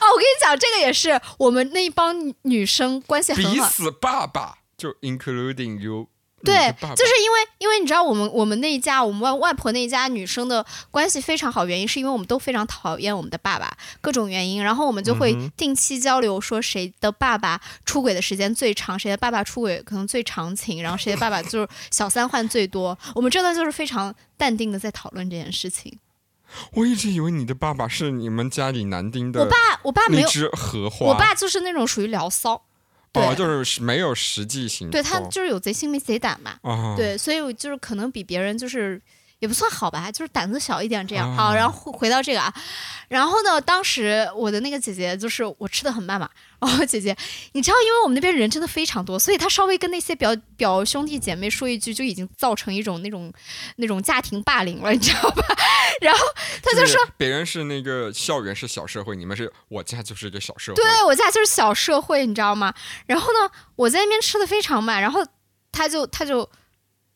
[0.01, 3.53] 哦，我跟你讲，这个也是我们那一帮女女生关系很好。
[3.53, 6.12] 彼此爸爸就 including you，你
[6.44, 25.98] 对就是因为因为你知道我们我们那一家我们外外婆那一家女生的关系非常好，原因是因为我们都非常讨厌我们的爸爸，各种原因，然后我们就会定期交流，说谁的爸爸出轨的时间最长，谁的爸爸出轨可能最长情，然后谁的爸爸 就是小三换最多，我们真的就是非常淡定的在讨论这件事情。
[26.72, 32.62] 我一直以为你的爸爸是你们家里男丁的我爸我爸没有，荷花，我爸就是那种属于聊骚，对、
[33.14, 36.59] 哦，就是没有实际行动，对他就是有贼心没贼胆嘛。
[36.62, 39.01] 啊，对，所以我就是可能比别人就是
[39.42, 41.28] 也不算好吧，就是胆子小一点这样。
[41.33, 42.55] 啊好，然后回回到这个啊，
[43.09, 47.16] 然后呢，当时我的那个姐姐就是我吃的很慢嘛，然后姐姐，
[47.50, 53.33] 你知道，因为我们那边人真的非常多，所以她稍微跟那些表表兄弟姐妹说一句，就已经造成一种那种
[53.74, 55.44] 那种家庭霸凌了，你知道吧？
[56.00, 56.20] 然后
[56.62, 57.05] 她就说。
[57.16, 62.72] 别人是那个校园是小社会，你们是我家就是一个小社会，对我家就是小社会，你知道吗？
[63.07, 65.20] 然后呢，我在那边吃的非常慢，然后
[65.72, 66.50] 他就他就就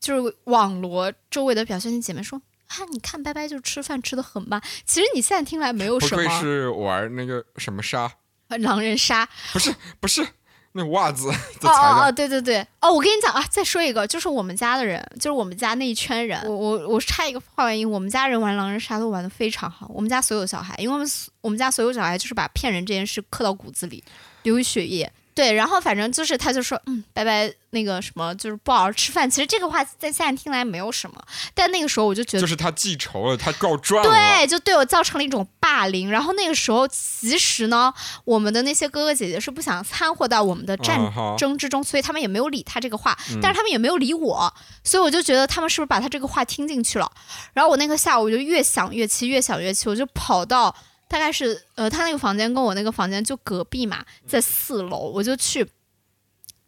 [0.01, 2.41] 是网罗周围的表兄弟姐妹说。
[2.67, 6.41] 啊，你看拜拜就吃饭吃的很慢，其实你现在听来没有不愧什么。
[6.41, 8.11] 是玩那个什么杀，
[8.49, 10.27] 狼人杀，不是不是
[10.73, 24.03] 那袜子的材哦哦哦，对对对，哦，我跟你讲啊，再说一个，就是我们家的人，就是我们家那一圈人，我我我插一个话外音，我们家人玩狼人杀都玩的非常好，我们家所有小孩，因为我们我们家所有小孩就是把骗人这件事刻到骨子里，
[24.43, 25.09] 流于血液。
[25.37, 29.29] 对，然后反正就是他就说，嗯，拜拜，那个什么，就是不好好吃饭。
[29.29, 31.23] 其实这个话在现在听来没有什么，
[31.53, 36.09] 但那个时候我就觉得就是他记仇了，他告状了，对，就对我造成了一种霸凌。
[36.09, 37.93] 然后那个时候，其实呢，
[38.25, 40.99] 我们的那些哥哥姐姐是不想掺和到我们的战
[41.37, 44.51] 争之中，所以他们也没有理他这个话，嗯但是他们也没有理我，
[44.83, 47.07] 所以我就觉得他们是不是把他这个话听进去了？
[47.53, 50.75] 然后我那个下午我就越想越气，越想越气，我就跑到
[51.07, 55.65] 大概是呃他那个房间跟我那个房间就隔壁嘛，在四楼，我就去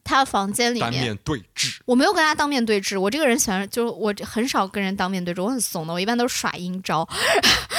[0.04, 1.16] 他房间里面。
[1.24, 7.08] 对峙，我没有跟他当面对峙，我这个人喜欢，就是我很少跟人当面对峙，我很怂的，我一般都是耍阴招，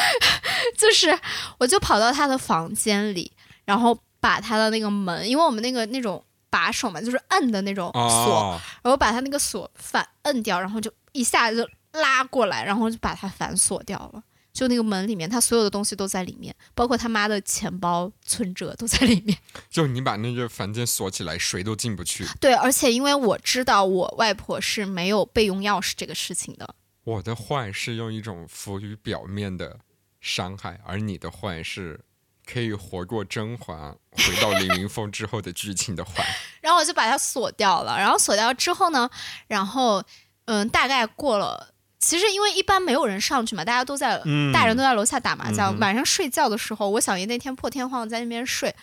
[0.76, 1.18] 就是
[1.58, 3.32] 我就跑到他的房间里，
[3.64, 14.22] 然后把他的那个门，因为我们那个那种把手嘛，就是摁的那种锁，哦，然后把他那个锁反摁掉，然后就一下子就拉过来，然后就把它反锁掉了。
[14.52, 19.38] 就那个门里面，他所有的东西都在里面，包括他妈的钱包、存折都在里面。
[19.70, 22.26] 就你把那个房间锁起来，谁都进不去。
[22.40, 29.78] 对，而且因为我知道我外婆是没有备用钥匙这个事情的，我的坏是用一种浮于表面的
[30.20, 32.00] 伤害，而你的坏是
[32.44, 36.26] 可以活过甄嬛，回到凌云峰之后的剧情的坏，
[36.60, 37.96] 然后我就把它锁掉了。
[37.96, 39.08] 然后锁掉之后呢，
[39.46, 40.04] 然后
[40.46, 41.74] 嗯，大概过了。
[42.00, 45.76] 其实因为一般没有人上去嘛，大家都在，嗯大人都在楼下打麻将。
[45.76, 48.74] 嗯晚上睡觉的时候，我小姨那天破天荒地在那边睡，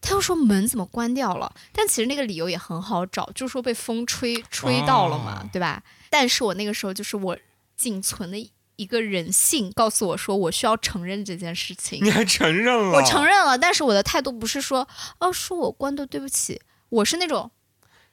[0.00, 1.54] 她又说门怎么关掉了？
[1.72, 5.82] 但其实那个理由也很好找，就是说被风吹吹到了嘛，哦对吧？
[6.08, 7.36] 但是我那个时候就是我
[7.76, 11.98] 仅存的一个人性告诉我说，我需要承认这件事情。
[12.02, 12.92] 你还承认了？
[12.92, 17.50] 我承认了，但是我的态度不是说哦是我关的，对不起，我是那种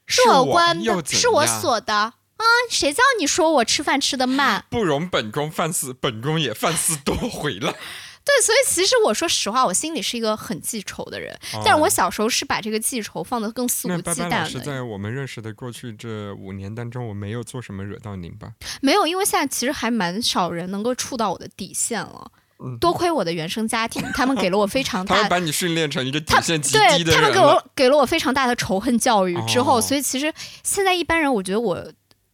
[0.05, 4.65] 是我关的，是我锁的啊，谁叫你说我吃饭吃的慢？
[4.69, 7.75] 不容本宫饭似本宫也饭似多回了。
[8.23, 18.49] 对，所以其实我说实话，我心里是一个很记仇的人，哦但是我小时候是把这个记仇放得更肆无忌惮拜老师，在我们认识的过去这五年当中，我没有做什么惹到您吧？
[18.81, 22.31] 没有，因为现在其实还蛮少人能够触到我的底线了。
[22.79, 27.71] 多亏我的原生家庭，他们给了我非常大 嗯他们把你训练成一个底线极对低的他们给我。
[27.75, 30.31] 给了我非常大的仇恨教育之后，哦所以其实
[30.63, 31.83] 现在一般人，我觉得我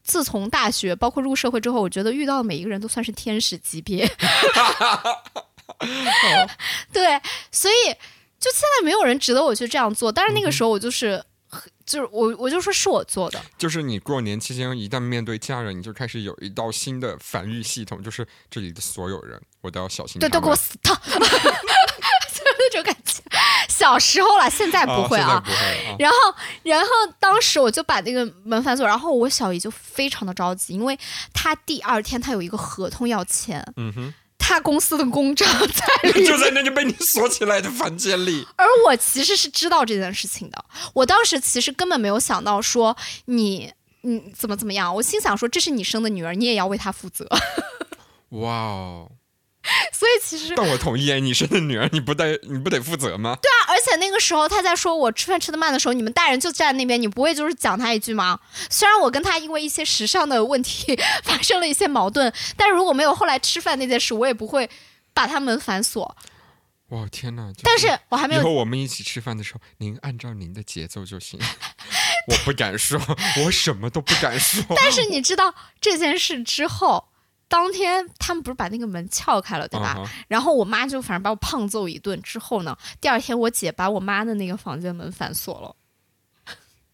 [0.07, 4.07] 自从大学包括入社会之后，我觉得遇到的每一个人都算是天使级别。
[6.91, 7.75] 对，所以
[8.39, 11.23] 就现在没有人值得我去这样做，但是那个时候我就是。
[11.85, 21.23] 就是我，我就说是我做的，就是你过年期间一旦面对家人，你就开始有一道新的防御系统，就是这里的所有人，我都要小心对，都给我死透， 就是
[22.59, 23.16] 那种感觉。
[23.87, 25.41] 小时候了，现在不会啊。
[25.97, 26.17] 然后，
[26.63, 26.87] 然后
[27.19, 30.97] 当时我就把那个门反锁，然后我小姨就非常的着急，因为
[31.33, 38.45] 她第二天她有一个合同要签，嗯哼，她公司的公章 在里，就在那个被你锁起来的房间里。
[38.57, 40.65] 而我其实是知道这件事情的。
[40.93, 42.95] 我当时其实根本没有想到说
[43.25, 43.71] 你
[44.01, 47.25] 你怎么怎么样，我心想说这是你生的女儿，你也要为她负责。
[48.31, 49.11] 哇哦！
[49.91, 53.37] 所以其实但我同意，你生的女儿，你不得你不得负责吗？
[53.41, 58.39] 对啊，而且那个时候他在说我吃饭吃的慢的时候，你们大人就站在那边，你不会就是讲他一句吗？
[58.69, 64.69] 虽然我跟他因为一些时尚的问题 发生了一些矛盾，但是如果没有后来吃饭那件事，我也不会
[65.13, 66.15] 把他们反锁。
[66.89, 67.51] 哇天哪！
[67.51, 71.37] 就但是我还没有以后，我们一起吃饭的时候，您按照您的节奏就行。
[72.29, 72.97] 我不敢说，
[73.43, 74.63] 我什么都不敢说。
[74.77, 77.09] 但是你知道这件事之后。
[77.47, 79.97] 当天他们不是把那个门撬开了，对吧？
[80.27, 82.21] 然后我妈就反正把我胖揍一顿。
[82.21, 85.75] 之后呢，第二天我姐把我妈的那个房间门反锁了。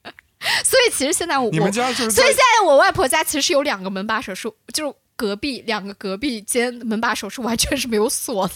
[0.64, 8.54] 所以其实现在我你们家就是所以现在我外婆家其实是有两个门把手，是就是隔壁两个隔壁间门把手是完全是没有锁的。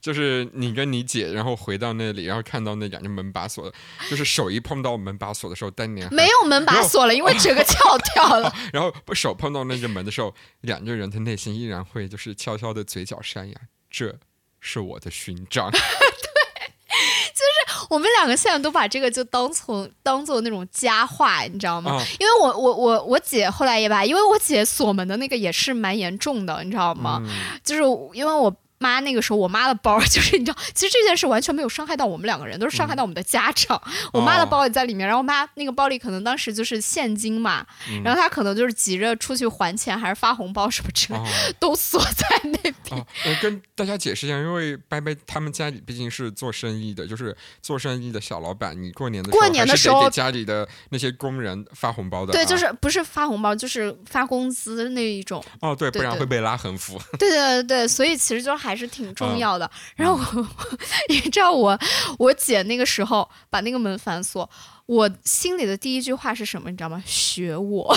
[0.00, 3.72] 就是你跟你姐，然后回到那里，然后看到那两个门把锁，
[4.08, 8.52] 就是手一碰到门把锁的时候，当年没有门把锁了，因为整个撬掉了。
[8.72, 13.54] 然后手碰到那个门的时候，两个人的内心依然会就是悄悄的嘴角上扬，
[13.90, 14.18] 这
[14.60, 15.70] 是我的勋章。
[17.88, 21.92] 我们两个现在都把这个就当从当做那种佳话，你知道吗？
[21.92, 27.20] 啊因为我我我我姐后来也把，因为我姐锁门的那个也是蛮严重的，你知道吗？
[27.24, 27.28] 嗯
[27.64, 28.54] 就是因为我。
[28.80, 33.80] 妈那个时候，我妈的包 就是你知道，其实这件事完全没有伤害到我们两个人，都是伤害到我们的家长。
[34.12, 41.28] 我妈的包也在里面，然后我妈那个包里可能当时就是现金嘛，嗯然后她可能就是急着出去还钱，还是发红包什么之类的，哦
[41.60, 42.74] 都锁在那边。
[42.90, 52.34] 哦，我跟大家解释一下，因为拜拜他们家里毕竟是做生意的，就是做生意的小老板，你过年的时候过年的时候得给家里的那些工人发红包的、啊。
[52.34, 55.44] 对，就是不是发红包，就是发工资那一种。
[55.60, 56.98] 哦，对，不然会被拉横幅。
[57.18, 59.66] 对对对对，所以其实就还是挺重要的。
[59.66, 60.46] 嗯然后我，
[61.08, 61.78] 你知道我
[62.18, 64.48] 我姐那个时候把那个门反锁，
[64.86, 66.70] 我心里的第一句话是什么？
[66.70, 67.02] 你知道吗？
[67.06, 67.82] 学我。
[67.90, 67.94] 我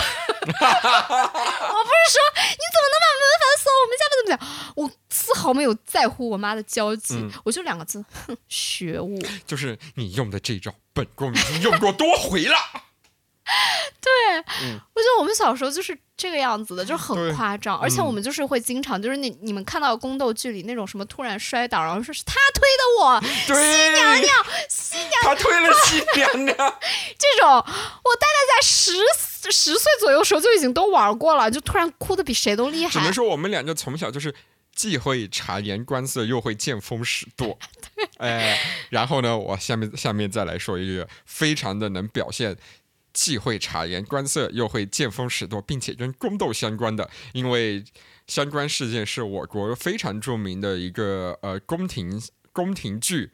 [0.48, 3.72] 不是说你怎么能把门反锁？
[3.84, 4.40] 我们家不怎么讲，
[4.76, 9.18] 我丝毫没有在乎我妈的交际，嗯我就两个字，哼，学我。
[9.46, 12.56] 就是你用的这招，本宫已经用过多回了。
[14.94, 26.56] 我觉得我们小时候就是这个样子的，就是很夸张，而且嗯我们就是会经常，就是你你们看到宫斗剧里那种什么突然摔倒，然后说是他推的我，对，娘娘，新娘他推了新娘娘。
[27.18, 28.94] 这种，我大概在十
[29.52, 33.12] 十岁左右时候就已经都玩过了，就突然哭的比谁都厉害只能。
[33.12, 34.34] 说我们两个从小就是
[34.74, 37.58] 既会察言观色，又会见风使舵。
[38.20, 38.58] 哎，
[38.90, 42.56] 然后呢，我下面下面再来说一个非常的能表现。
[43.14, 47.84] 既会察言观色，又会见风使舵，并且跟宫斗相关的，因为
[48.28, 53.32] 相关事件是我国非常著名的一个呃宫廷宫廷剧。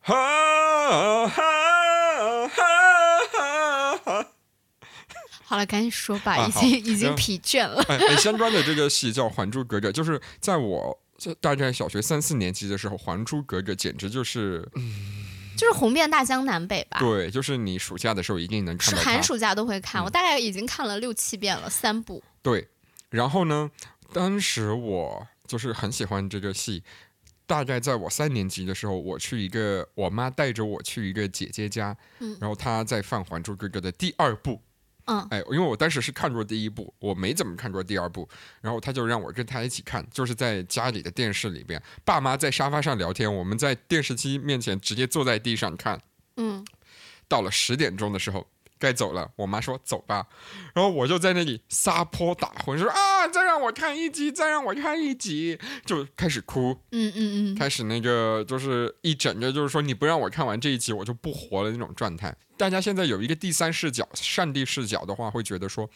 [0.00, 4.28] 哈哈哈哈哈！
[5.42, 7.82] 好了，赶紧说吧，啊已经已经疲倦了。
[7.88, 14.68] 哎，哎相关的这个戏叫《还珠格格》，就是在我这大概小学三四年级的时候，《还珠格格》简直就是，
[15.56, 16.98] 就是红遍大江南北吧。
[17.00, 18.98] 对，就是你暑假的时候一定能看到。
[18.98, 22.22] 是寒暑假都会看，嗯我大概已经看了六七遍了，三部。
[22.42, 22.68] 对，
[23.10, 23.70] 然后呢，
[24.12, 26.82] 当时我就是很喜欢这个戏。
[27.48, 34.60] 大概在我三年级的时候，我去一个我妈带着我去一个姐姐家，嗯然后她在放《还珠格格》的第二部，
[35.06, 38.28] 嗯，哎，因为我当时是看过第一部，我没怎么看过第二部，
[38.60, 46.00] 然后他就让我跟他一起看，就是在家里的电视里边，爸妈在沙发上聊天，我们在电视机面前直接坐在地上看。
[46.36, 46.64] 嗯，
[47.28, 48.46] 到了十点钟的时候，
[48.78, 50.26] 该走了，我妈说走吧，
[50.74, 62.34] 然后我就在那里撒泼打混，说啊，再让我看一集，再让我看一集，就开始哭，嗯嗯嗯，开始那个就是一整个就是说你不让我看完这一集，我就不活了那种状态。
[62.56, 65.88] 大家现在有一个第三视角、上帝视角的话，会觉得说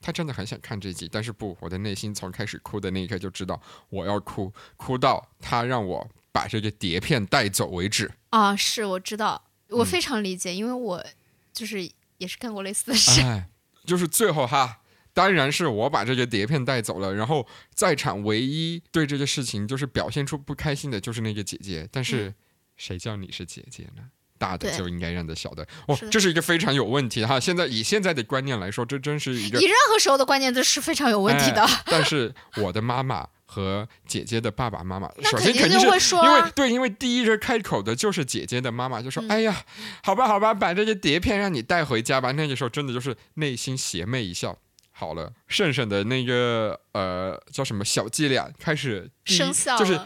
[0.00, 3.60] 他真的很想看这集，但是不，我的内心从开始哭的那一刻就知道
[3.90, 8.10] 我要哭，哭到他让我把这个碟片带走为止。
[8.30, 9.86] 啊，是我知道，我嗯。
[9.86, 11.04] 非常理解，因为我
[11.52, 11.90] 就是
[12.20, 13.20] 也是干过类似的事。
[13.22, 13.48] 哎，
[13.84, 14.76] 就是最后哈。
[15.12, 17.44] 当然是我把这个碟片带走了，然后
[17.74, 22.32] 在场唯一对这个事情就是表现出不开心的就是那个姐姐，但是
[22.76, 24.04] 谁叫你是姐姐呢？
[24.38, 27.40] 大的就应该让着小的，哦这是一个非常有问题哈。
[27.40, 31.62] 现在以现在的观念来说，这真是一个以任何时候的观念都是非常有问题的。
[31.64, 39.64] 哎但是我的妈妈和姐姐的爸爸妈妈，首先肯定是会说啊因为对，因为第一个开口的就是姐姐的妈妈，就说：“嗯哎呀，
[40.04, 44.56] 好吧，好吧，把这些碟片让你带回家吧。”那个时候真的就是内心邪魅一笑。
[44.92, 49.98] 好了，胜胜的那个呃叫什么小伎俩开始生效了，就是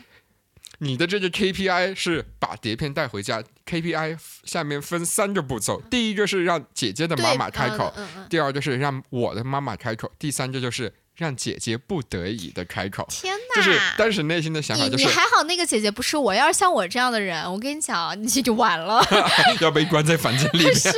[0.78, 13.06] 你的这个 KPI 是把碟片带回家，KPI 下面分三个步骤，第一个是让姐姐的妈妈开口，嗯嗯嗯第二个是让我的妈妈开口，第三个就是让姐姐不得已的开口。
[13.08, 13.62] 天哪！
[13.62, 16.34] 就是当时内心的想法你就是你还好，那个姐姐不是我。
[16.34, 19.04] 要是像我这样的人，我跟你讲，你就完了。
[19.60, 20.88] 要被关在房间里面是。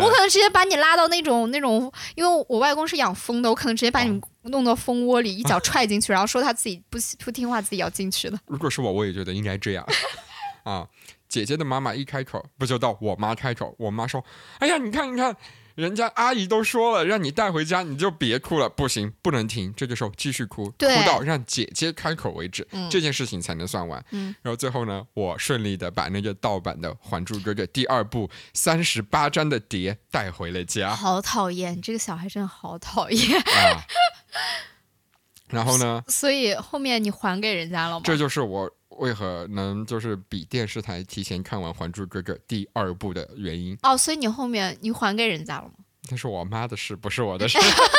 [0.00, 8.38] 我可能直接把你拉到那种那种，因为我外公是养蜂的，我可能直接把你弄到蜂窝里，一脚踹进去，然后说他自己不不听话，自己要进去的。
[8.46, 9.84] 如果是我，我也觉得应该这样
[10.64, 10.86] 啊。
[11.28, 13.74] 姐姐的妈妈一开口，不就到我妈开口？
[13.78, 14.22] 我妈说
[14.60, 15.34] ：“哎呀，你看，你看，
[15.74, 19.72] 人家阿姨都说了，让你带回家，你就别哭了，不行，不能停。
[19.76, 24.04] 这个时候继续哭，哭到让姐姐开口为止，嗯这件事情才能算完。
[24.10, 33.38] 嗯然后最后呢，我顺利的把那个盗版的《还珠格格》第二部三十八章的碟带回了家好讨厌，这个小孩真的好讨厌。
[33.38, 33.82] 啊。
[35.48, 38.00] 然后呢，所以后面你还给人家了吗？
[38.04, 43.76] 这就是我为何能就是比电视台提前看完《还珠格格》第二部的原因。
[43.82, 45.74] 哦，所以你后面你还给人家了吗？
[46.10, 47.58] 那是我妈的事，不是我的事。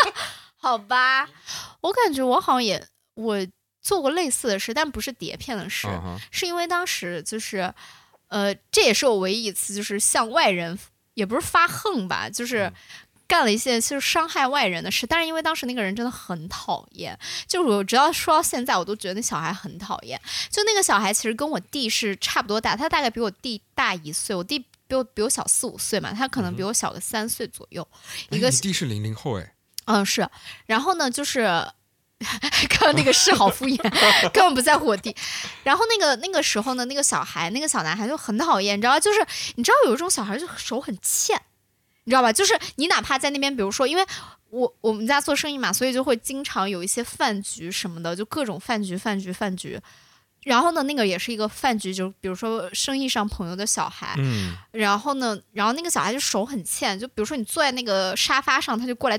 [0.57, 1.27] 好吧，
[1.81, 2.85] 我感觉我好像也
[3.15, 3.37] 我
[3.81, 5.87] 做过类似的事，但不是碟片的事，
[6.31, 7.73] 是因为当时就是，
[8.27, 10.77] 呃，这也是我唯一一次就是向外人，
[11.15, 12.71] 也不是发横吧，就是。
[13.23, 17.17] 嗯干了一些就是伤害外人的事，但是因为当时那个人真的很讨厌，
[17.47, 20.19] 就是我直到说到现在，我都觉得那小孩很讨厌。
[20.51, 27.87] 就那个小孩其实跟我弟是差不多大，他大概比我弟大一岁，我弟比我比我小四五岁嘛，他可能比我小个三岁左右。
[28.29, 29.53] 一个哎你弟是零零后哎，
[29.85, 30.29] 嗯，是。
[30.65, 31.41] 然后呢，就是
[32.69, 33.81] 刚刚那个是好敷衍，
[34.31, 35.15] 根本不在乎我弟。
[35.63, 41.41] 然后那个那个时候呢，那个小孩，那个小男孩就很讨厌，你知道，就是你知道有一种小孩就手很欠，
[42.05, 42.31] 你知道吧？
[42.33, 44.05] 就是你哪怕在那边，比如说，因为
[44.49, 49.79] 我我们家做生意嘛，所以就会经常有一些饭局什么的，就各种饭局、饭局、饭局。
[50.43, 59.17] 然后呢，那个也是一个饭局，就比如说生意上朋友的小孩，嗯，然后呢，然后那个小孩就手很欠，就比如说你坐在那个沙发上，他就过来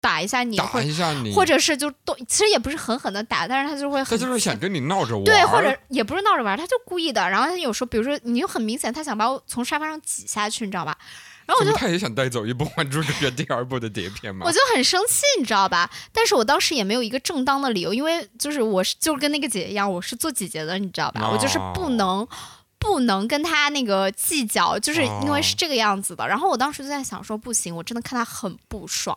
[0.00, 7.30] 打一下你，打或一下你，或者是就动，其实也不是狠狠的打，但是他就会他就是想跟你闹着玩，对，或者也不是闹着玩，他就故意的。
[7.30, 10.98] 然后他有时候，比如说你就很明显，他想把我从沙发上挤下去，你知道吧？
[11.46, 14.46] 然后我就他也想带走一部《还珠格格》第二部的碟片嘛？
[14.46, 15.90] 我就很生气，你知道吧？
[16.12, 21.30] 但是我当时也没有一个正当的理由，因为就是我是就是跟那个姐姐一样，我是做姐姐的，你知道吧？
[21.30, 22.28] 我就是不哦能。
[22.76, 26.28] 不能跟他那个计较，就是因为是这个样子的。
[26.28, 29.16] 然后我当时就在想说，不行，我真的看他很不爽。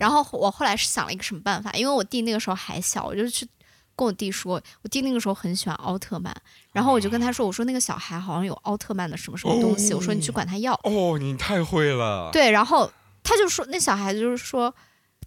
[0.00, 3.46] 然后我后来是想了一个什么办法，因为我弟那个时候还小，我就去
[3.96, 6.34] 跟我弟说，我弟那个时候很喜欢奥特曼，
[6.72, 10.72] 然后我就跟他说，我说那个小孩好像有奥特曼的什么什么东西，我说你去管他要。
[10.82, 12.90] 哦，你太会了，对，然后
[13.22, 14.74] 他就说那小孩就是说，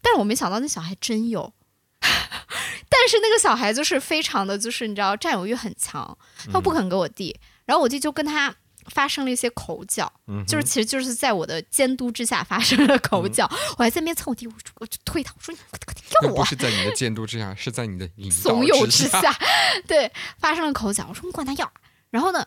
[0.02, 1.54] 但是我没想到那小孩真有，
[2.00, 6.18] 但是那个小孩就是非常的就是你知道占有欲很强，
[6.52, 8.56] 他不肯给我弟，然后我弟就跟他
[8.88, 19.34] 发生了一些口角，嗯，就是其实就是在我的监督之下发生了口角，我还在那边蹭我弟，我就我就推他，我说你快快那不跳我，是在你的监督之下，是在你的怂恿之下。
[19.88, 21.72] 对，发生了口角，我说你管他要，
[22.10, 22.46] 然后呢，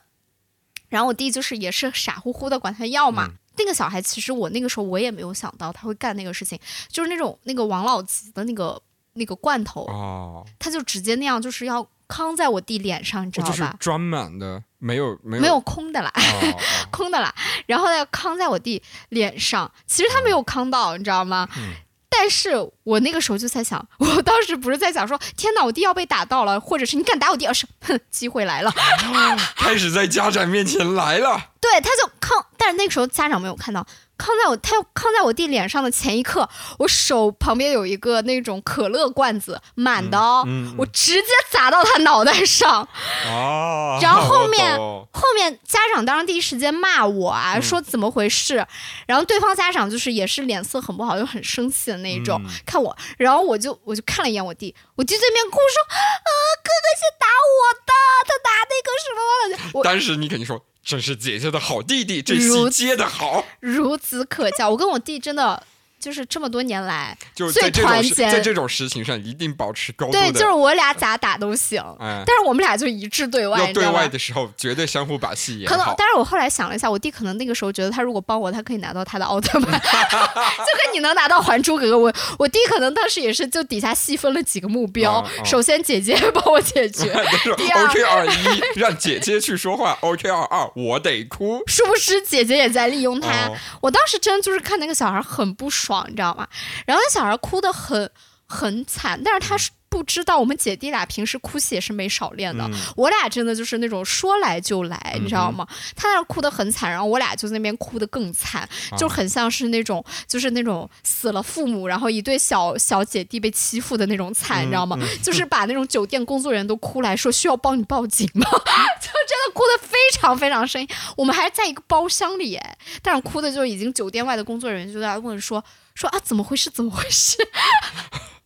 [0.88, 3.26] 然后我弟就是也是傻乎乎的管他要嘛。
[3.26, 8.80] 嗯那个小孩其实我那个时候我也没有想到他会干那个事情，就是那种那个王老吉的那个
[9.14, 13.52] 那个罐头，哦，他就直接那样就是要康在我弟脸上，你知道吧？
[13.52, 15.42] 就是装满的，没有没有。
[15.42, 16.12] 没有空的啦，
[16.90, 17.32] 空的啦，
[17.66, 21.48] 然后呢康在我弟脸上，其实他没有康到，你知道吗？
[21.56, 21.74] 嗯。
[22.12, 22.50] 但是
[22.82, 28.70] 我那个时候就在想， 我当时不是在想说，天哪，我弟要被打到了，或者是你敢打我弟，而是哼，机会来了，
[29.56, 31.50] 开始在家长面前来了。
[31.60, 33.82] 对，他就康，但是那个时候家长没有看到，
[34.18, 36.46] 康在我他要康在我弟脸上的前一刻，
[36.78, 42.86] 我手旁边有一个那种可乐罐子满的哦，嗯，我直接砸到他脑袋上，
[43.26, 47.62] 哦，然后后面后面家长当然第一时间骂我啊，嗯。
[47.62, 48.66] 说怎么回事，
[49.06, 52.50] 然后对方家长就是也是脸色很不好，就很生气的那一种，嗯。
[52.66, 56.30] 看我，然后我就我就看了一眼我弟，我弟对面哭说啊，
[56.62, 57.92] 哥哥是打我的，
[58.26, 63.44] 他打那个什么，我当时你肯定说，真是姐姐的好弟弟，这如戏接的好。
[63.60, 65.62] 孺子可教，我跟我弟真的
[66.00, 75.94] 就是这么多年来，最团结在这种事情上，一定保持高度对，就是我俩咋打都行，哎，但是我们俩就一致对外，要对外的时候，绝对相互把戏演可能好，。
[75.98, 81.96] 但是我后来想了一下，我弟可能那个时候觉得他如果帮我，他可以拿到他的奥特曼， 就跟你能拿到《还珠格格》。
[81.98, 87.12] 我我弟可能当时也是就底下细分了几个目标，首先姐姐帮我解决，
[87.58, 91.62] 第二 OK 二一让姐姐去说话，OK 二二我得哭。
[91.66, 93.28] 殊不知姐姐也在利用他。
[93.48, 96.46] 哦我当时真就是看那个小孩很不爽，你知道吗？
[96.86, 98.10] 然后那小孩哭得很
[98.46, 102.64] 很惨，但是他是不知道我们姐弟俩平时哭戏也是没少练的。
[102.64, 105.66] 嗯我俩真的就是那种说来就来，你知道吗？
[105.96, 114.96] 他那儿哭得很惨，然后我俩就在那边哭得更惨，啊就很像是那种就是那种死了父母，然后一对小小姐弟被欺负的那种惨，嗯你知道吗？
[115.22, 118.46] 就是把那种酒店工作人员都哭来说需要帮你报警吗？
[118.48, 120.88] 就真的哭得非常非常生硬。
[121.16, 125.62] 我们还在一个包厢里哎，但是哭的就已经酒店外的工作人员就在问说
[125.94, 127.36] 说啊怎么回事怎么回事？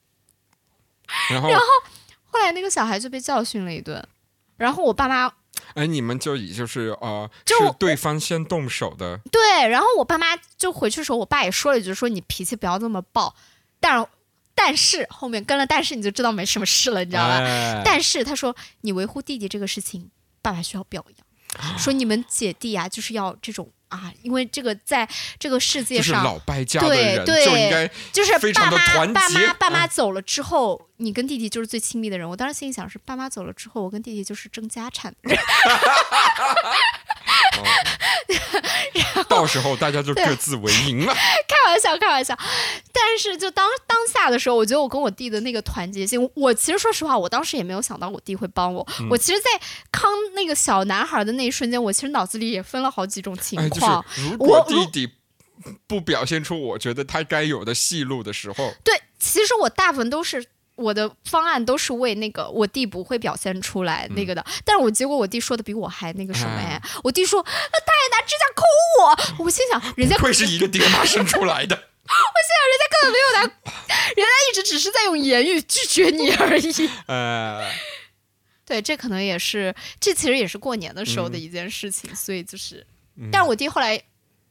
[1.31, 1.49] 然后
[2.25, 4.05] 后来那个小孩就被教训了一顿，
[4.57, 5.33] 然后我爸妈
[5.75, 13.35] 哎，你们就以就是呃，就是对方先动手的，对，然后我爸妈就回去的时候，我爸也说了一句，说你脾气不要这么暴，
[13.81, 14.07] 但
[14.55, 17.39] 但是后面跟了但是你就知道没什么事了，你知道吧？
[17.39, 20.11] 哎但是他说你维护弟弟这个事情，
[20.43, 25.09] 爸爸需要表扬， 说你们姐弟啊就是要这种啊，因为这个在
[25.39, 26.15] 这个世界上。
[26.15, 32.29] 就是老败家的对人对就应该就是非常爸妈爸结妈爸妈嗯走了之后，你跟弟弟就是最亲密的人。
[32.29, 35.39] 我当时心里想是，爸妈走了之后，我跟弟弟就是争家产的人。
[39.29, 41.13] 到时候大家就各自为营了。
[41.49, 42.37] 开玩笑，开玩笑。
[42.93, 48.87] 但是就当当下的时候，我觉得我跟我弟的那个团结性，我其实说实话，我当时也没有想到我弟会帮我。
[49.01, 49.51] 嗯我其实，在
[49.91, 54.05] 康那个小男孩的那一瞬间，我其实脑子里也分了好几种情哎，就是况。
[54.17, 55.13] 如果我如弟弟
[55.87, 60.45] 不表现出我觉得他该有的戏路的时候，对，其实我大部分都是。
[60.77, 68.65] 我的方案都是为那个我弟不会表现出来那个的，但是我结果我弟说的比我还那个什么哎，我弟说，那大爷拿指甲抠
[69.39, 71.77] 我，我心想 人家不愧是一个爹妈生出来的。
[72.07, 76.91] 我心想人家根本没有拿，人家一直只是在用言语拒绝你而已。
[77.09, 77.67] 呃，
[78.67, 81.41] 对，这可能也是，这其实也是过年的时候的嗯。
[81.41, 83.31] 一件事情，所以就是，嗯。
[83.33, 83.99] 但是我弟后来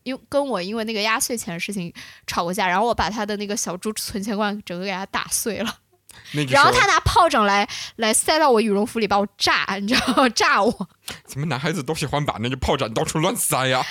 [0.02, 1.94] 因跟我因为那个压岁钱的事情
[2.26, 5.78] 吵过架，然后我把他的那个小猪存钱罐整个给他打碎了，
[6.32, 7.68] 那个然后他拿炮仗来
[7.98, 10.30] 来塞到我羽绒服里把我炸，你知道吗？
[10.34, 10.90] 炸我。
[11.26, 13.84] 怎么男孩子都喜欢把那个炮仗到处乱塞呀、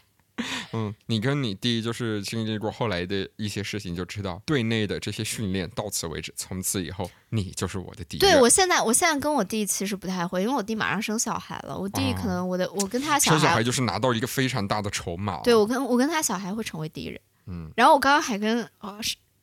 [0.72, 8.20] 嗯，你跟你弟就是经历过后来的一些事情，就知道队内的这些训练到此为止，从此以后你就是我的敌人。
[8.20, 15.40] 对我现在，我现在跟我弟其实不太会，因为我弟马上生小孩了，我弟可能我的、我跟他小孩生小孩就是拿到一个非常大的筹码。
[15.42, 17.20] 对我跟我跟他小孩会成为敌人。
[17.46, 18.98] 嗯，然后我刚刚还跟呃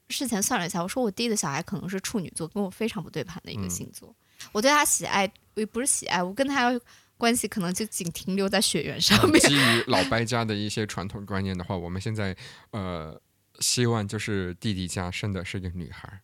[0.10, 4.16] 事事前算了一下，我说我弟的小孩可能是处女座，跟我非常不对盘的一个嗯星座。
[4.52, 6.72] 我对他喜爱，也不是喜爱，我跟他
[7.18, 9.40] 关系可能就仅停留在血缘上面。
[9.42, 12.36] 基于老白家的一些传统观念的话，我们现在
[12.72, 13.20] 呃
[13.60, 16.22] 希望就是弟弟家生的是个女孩。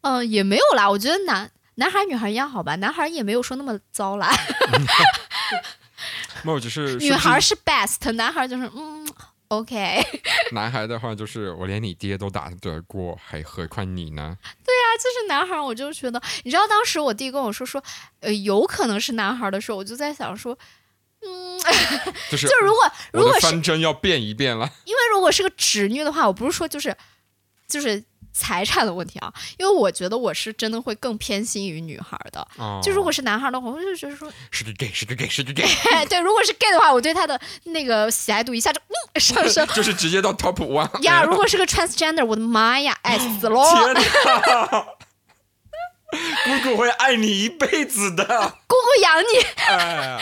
[0.00, 4.30] 嗯、 也没有啦，我觉得男男孩女孩一样好吧，男孩也没有说那么糟啦，
[6.42, 9.06] 那我只是女孩是 best，男孩就是嗯
[9.50, 10.02] OK。
[10.52, 14.36] 男孩的话，就是我连你爹都打得过，还何况你呢？
[15.00, 17.82] 就是男孩儿，我就觉得，你知道当时我弟跟我说说，
[18.20, 20.58] 呃，有可能是男孩儿的时候，我就在想说，
[21.22, 21.58] 嗯
[22.30, 24.70] 就是就如果如果是方针要变一变了。
[24.84, 26.94] 因为如果是个侄女的话，我不是说就是
[27.66, 32.46] 就是财产的问题啊，因为我觉得我是真的会更偏心于女孩的。
[32.56, 35.64] 哦就如果是男孩的话，我就觉得说，是个 gay，是个 gay，是个 gay，
[36.08, 38.80] 对，如果是 gay 的话，我对他的那个喜爱度一下就
[39.14, 39.66] 嗯上升。
[39.74, 40.88] 就是直接到 top one。
[41.02, 43.60] 呀，如果是个 transgender，我的妈呀，爱死了！
[46.44, 48.24] 姑姑会爱你一辈子的，
[48.66, 50.18] 姑姑养你，哎，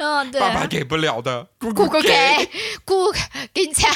[0.00, 2.10] 嗯，对，爸爸给不了的，姑姑姑给。
[2.86, 3.18] 姑姑
[3.52, 3.90] 给你钱。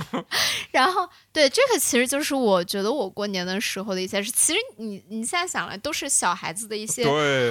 [0.72, 4.30] 然后，对，这个其实就是我觉得我过年的时候的一些事。
[4.32, 7.04] 其实你你现在想来都是小孩子的一些，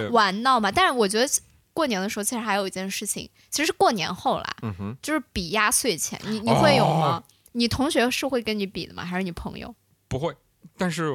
[0.10, 0.72] 玩闹嘛。
[0.72, 1.32] 但是我觉得
[1.72, 4.56] 过年的时候，其实还有一件事情，其实是过年后啦，
[5.02, 6.20] 就是比压岁钱。
[6.26, 7.22] 你你会有吗？
[7.22, 7.24] 哦
[7.56, 9.06] 你同学是会跟你比的吗？
[9.06, 9.76] 还是你朋友？
[10.08, 10.36] 不会。
[10.76, 11.12] 但是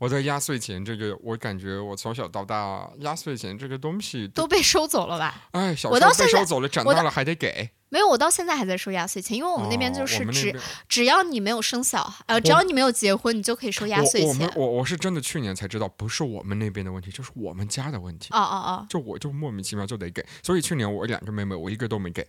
[0.00, 5.48] 我的压岁钱这个，我感觉我从小到大压岁钱这个东西都被收走了吧？
[5.50, 7.68] 哎，小时候我到现在被收走了，长大了还得给。
[7.90, 14.52] 没有，我到现在还在收压岁钱，因为我们那边就哦是只、只要你没有生小孩，呃，只要你没有结婚，你就可以收压岁钱我我们。
[14.56, 18.28] 我我是真的去年才知道，不是我们那边的问题，就是我们家的问题。
[18.32, 22.26] 哦哦哦，就我就莫名其妙就得给，所以去年我两个妹妹，我一个都没给。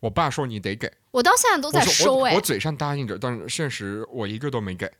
[0.00, 4.90] 我爸说你得给，我到现在都在收哎我我，嘴上答应着，但是现实我一个都没给。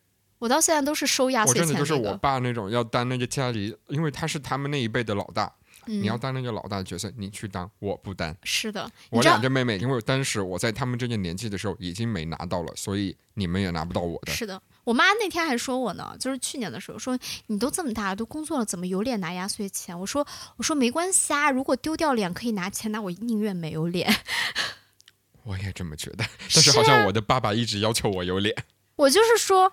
[0.43, 1.72] 我到现在都是收压岁钱、那个。
[1.72, 5.45] 真的就是我爸那种要当那个家里，因为他是他们那一辈的老大，
[5.86, 8.36] 嗯、你要当那个老大的角色，你去当，我不当。
[8.43, 14.32] 是的，我两个妹妹，因为当时我在他们这个年纪的时候已经没拿到了，所以你们也拿不到我的。
[14.32, 17.16] 是的，我妈那天还说我呢，就是去年的时候说
[17.47, 19.97] 你都这么大了，都工作了，怎么有脸拿压岁钱？
[19.97, 20.26] 我说
[20.57, 24.12] 我说没关系啊，如果丢掉脸可以拿钱，那我宁愿没有脸。
[25.45, 28.57] 我也这么觉得，但是是好像啊我的爸爸一直要求我有脸。
[28.95, 29.72] 我就是说，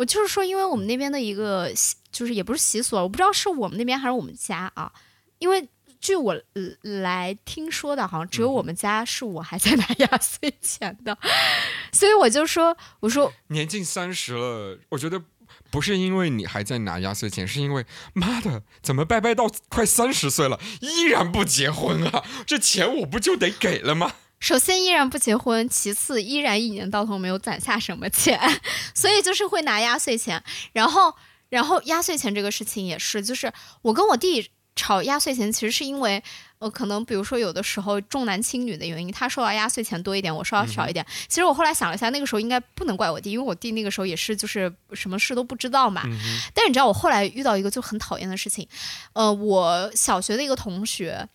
[0.00, 4.90] 我就是说，因为我们那边的一个习，就是也不是习俗啊，我不知道是我们那边还是我们家啊，
[5.38, 5.68] 因为
[6.00, 11.18] 据我呃来听说的，好像只有我们家是我还在拿压岁钱的，
[11.92, 15.22] 所以我就说，我说年近三十了，我觉得
[15.70, 17.84] 不是因为你还在拿压岁钱，是因为
[18.14, 22.24] 妈的，怎么拜拜到快三十岁了，依然不结婚啊？
[22.46, 24.14] 这钱我不就得给了吗？
[24.40, 28.40] 首先依然不结婚，其次依然一年到头没有攒下什么钱，
[28.94, 30.42] 所以就是会拿压岁钱。
[30.72, 31.14] 然后，
[31.50, 36.22] 然后压岁钱这个事情也是，就是我跟我弟吵压岁钱，其实是因为
[36.58, 41.04] 呃，可能比如说有的时候重男轻女的原因，他收到压岁钱多一点，我收到少一点。
[41.28, 46.02] 其实我后来想了一下，那个时候应该不能怪我弟，因为我弟那个时候也是就是什么事都不知道嘛。
[46.06, 46.18] 嗯
[46.54, 48.66] 但是你知道，我后来遇到一个就很讨厌的事情，
[49.12, 51.28] 呃，我小学的一个同学。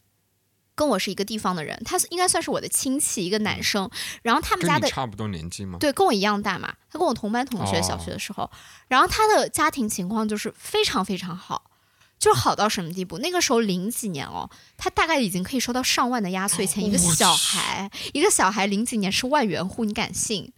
[0.75, 3.89] 跟我是一个地方的人，他应该算是我的亲戚，一个男生。
[4.21, 5.77] 然后他们家的差不多年纪吗？
[5.79, 8.49] 对跟我一样大嘛，他跟我同班同学，哦小学的时候。
[8.87, 11.63] 然后他的家庭情况就是非常非常好，
[12.19, 13.17] 就是好到什么地步？
[13.19, 20.51] 那个时候零几年哦，他大概已经可以收到上万的压岁钱，一个小孩，一个小孩零几年是万元户，你敢信？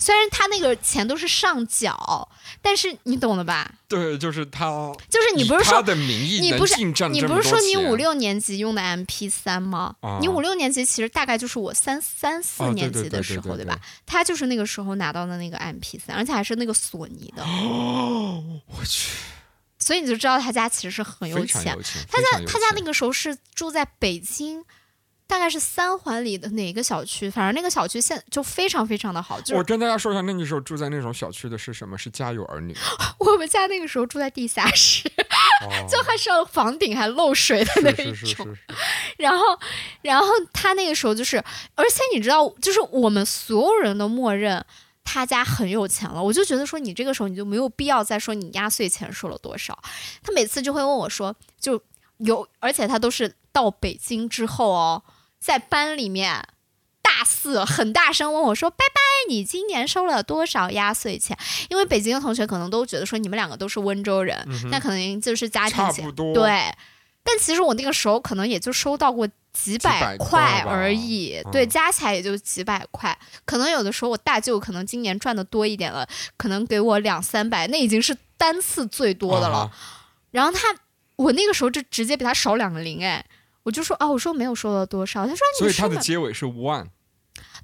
[0.00, 2.28] 虽然他那个钱都是上缴，
[2.62, 3.70] 但是你懂了吧？
[3.86, 4.64] 对，就是他，
[5.10, 9.94] 就是你不是说他说的名义你不是你不是说你五六年级用的 MP 三吗？
[10.00, 13.78] 啊你五六年级其实大概就是我三三四年级的时候，对对吧？
[14.06, 19.10] 他就是那个时候拿到的那个 MP 三，而且还是那个索尼的，哦，我去，
[19.78, 21.74] 所以你就知道他家其实是很有钱。
[21.74, 22.00] 有钱。
[22.10, 24.64] 他家他家那个时候是住在北京，
[25.30, 27.30] 大概是三环里的哪个小区？
[27.30, 31.96] 反正那个小区现就非常非常的好，就是我跟大家说一下，那个时候住在那种小区的是什么？
[31.96, 32.76] 是家有儿女，
[33.20, 35.08] 我们家那个时候住在地下室，
[35.62, 38.14] 哦就还是房顶还漏水的那一种。
[38.14, 38.58] 是是是是是，
[39.18, 39.44] 然后，
[40.02, 41.36] 然后他那个时候就是，
[41.76, 44.64] 而且你知道，就是我们所有人都默认
[45.04, 49.78] 他家很有钱了，我就觉得说你这个时候你就没有必要再说你压岁钱收了多少。
[50.22, 51.80] 他每次就会问我说，就
[52.18, 55.02] 有，而且他都是到北京之后哦，
[55.40, 56.46] 在班里面
[57.02, 61.36] 大肆很大声问我说：“拜拜，你今年收了多少压岁钱？”
[61.68, 66.72] 因为北京的同学可能都觉得说你们两个都是温州人，嗯那可能就是家庭钱差不多对。
[67.22, 73.16] 但其实我那个时候可能也就收到过几百块而已，嗯对，加起来也就几百块。
[73.44, 79.58] 可能有的时候我大舅可能今年赚的多一点了，可能给我两三百，那已经是单次最多的了。
[79.58, 79.70] 啊
[80.30, 80.68] 然后他，
[81.16, 83.24] 我那个时候就直接比他少两个零，哎，
[83.62, 86.86] 我就说啊，我说没有收到多少，他说所以他的结尾是 one，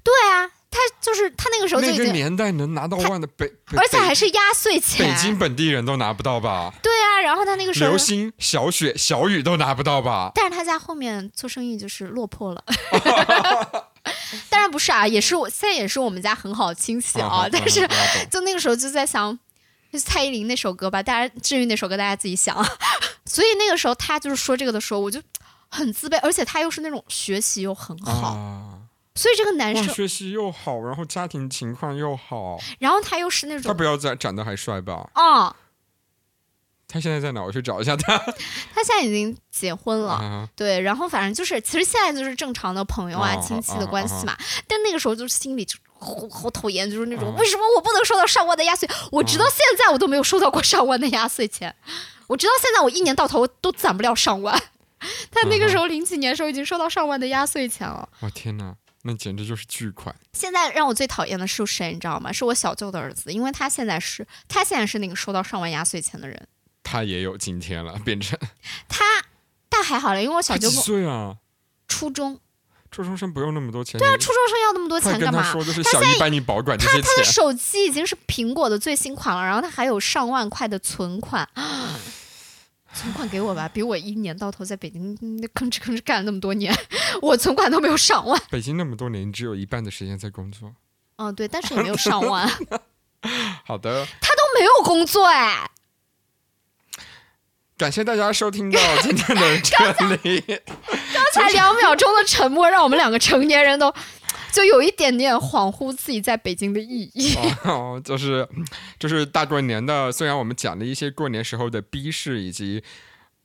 [0.03, 6.73] 对啊，他就是他那个时候就那个，年代能拿到 one 的北，而且还是压岁钱，北京本地人都拿不到吧？
[6.83, 7.97] 对啊，然后他那个时候流。
[7.97, 10.31] 星、小雪、小雨都拿不到吧？
[10.35, 12.63] 但是他家后面做生意就是落魄了，
[14.49, 17.87] 当然不是啊，也是我现在也是我们家很好的亲戚啊，啊 但是
[18.29, 19.37] 就那个时候就在想，
[19.91, 22.55] 就是蔡依林那首歌吧，大家至于那首歌大家自己想。
[23.25, 25.21] 所以那个时候他就是说这个的时候，我就
[25.69, 28.79] 很自卑，而且他又是那种学习又很好，啊，
[29.15, 35.09] 所以这个男生，学习又好，然后家庭情况又好，然后他又是那种，他不要再长得还帅吧？
[35.13, 35.55] 啊、
[36.87, 37.43] 他现在在哪？
[37.43, 38.17] 我去找一下他。
[38.73, 40.13] 他现在已经结婚了。
[40.13, 44.37] 啊，对，然后反正就是，其实现在就是正常的朋友啊、哦亲戚的关系嘛。
[44.67, 48.87] 但那个时候就是心里就好好讨厌，就是那种、哦为什么我不能收到上万的压岁？
[49.11, 51.75] 我直到现在我都没有收到过上万的压岁钱，
[52.27, 54.61] 我直到现在我一年到头都攒不了上万。
[55.31, 58.07] 他那个时候零几年的时候已经收到上万的压岁钱了。
[58.19, 60.15] 我天哪，那简直就是巨款。
[60.33, 62.31] 现在让我最讨厌的是谁，你知道吗？
[62.31, 66.47] 是我小舅的儿子，因为他现在是他现在是那个收到上万压岁钱的人。
[66.83, 68.39] 他也有今天了，变成
[68.87, 69.03] 他
[69.69, 71.37] 但还好了，因为我小舅岁啊？
[71.87, 72.39] 初中，
[72.89, 73.99] 初中生不用那么多钱。
[73.99, 75.43] 对啊初中生要那么多钱干嘛？
[75.43, 77.23] 他说，就是小姨帮你保管这些他的。
[77.23, 81.47] 手机已经是苹果的最新款了，然后他还有上万块的存款。
[82.97, 86.75] 存款给我吧， 比我一年到头在北京嗯吭哧吭哧干了那么多年，
[87.21, 88.41] 我存款都没有上万。
[88.49, 90.73] 北京那么多年，只有一半的时间在工作。
[91.17, 92.47] 嗯，对，但是也没有上万，
[93.65, 95.69] 好的，他都没有工作哎。
[97.77, 100.41] 感谢大家收听到今天的这里。
[100.41, 103.93] 刚才两秒钟的沉默，让我们两个成年人都
[104.51, 107.35] 就有一点点恍惚自己在北京的意义。
[107.63, 108.47] 哦，就是
[108.99, 112.83] 就是大过年的，虽然我们讲了一些过年时候的逼事，以及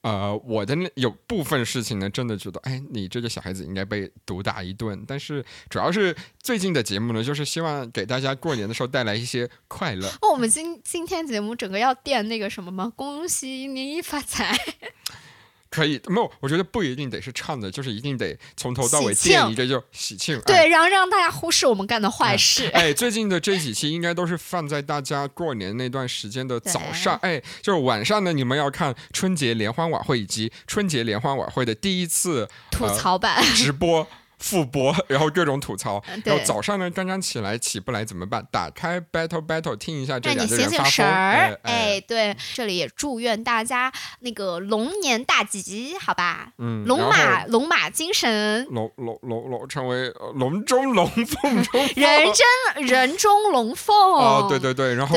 [0.03, 5.05] 呃我的那有部分事情呢，真的觉得，哎，你这个小孩子应该被毒打一顿。
[5.07, 10.09] 但是主要是最近的节目呢，就是希望给大家过年的时候带来一些快乐。
[10.21, 12.93] 哦，我们今今天节目整个要垫那个什么吗？
[12.97, 14.57] 恭喜你发财！
[15.73, 20.37] 可以，没有，我觉得不一定得是唱的，就是一定得从头到尾建一个就喜庆。
[20.37, 22.67] 哎对，然后让大家忽视我们干的坏事。
[22.75, 34.07] 哎，最近的这几期应该都是放在大家过年那段时间的早上，哎，就是晚上呢，你们要看春节联欢晚会以及春节联欢晚会的第一次吐槽版，直播。
[34.43, 38.47] 复播，然后各种吐槽，然后早上呢刚刚起来起不来怎么办？
[38.51, 41.61] 打开 Battle Battle 听一下这让你两个人发醒醒神疯，儿。
[41.63, 46.53] 哎哎，对，这里也祝愿大家那个龙年大吉，好吧？
[46.59, 53.97] 嗯，龙马龙马精神，龙龙龙龙成为呃龙中龙凤中凤 人真人中龙凤。
[53.97, 55.17] 哦，对对对，然后，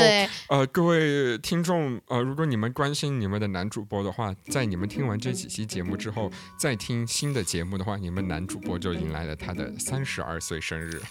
[0.49, 11.01] 呃，各位听众，呃，如果你们关心你们的男主播的话，在你们听完这几期节目之后，再听新的节目的话，你们男主播就迎来了他的三十二岁生日。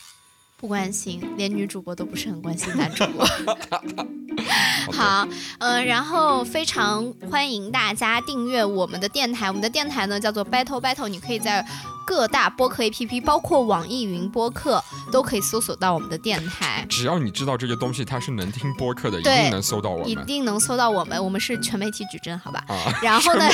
[0.59, 3.27] 不关心，连女主播都不是很关心男主播。
[4.93, 5.27] 好
[5.59, 11.67] 嗯，呃，然后非常欢迎大家订阅我们的电台，我们的电台呢叫做 Battle Battle，你可以在
[12.07, 16.85] 各大播客 APP，包括网易云播客，都可以搜索到我们的电台。
[16.89, 22.63] 只要你知道这个东西它是能听播客的，一定能搜到我们一定能搜到我们，我们是全媒体矩阵，好吧？
[22.69, 22.77] 啊。
[23.03, 23.49] 然后呢，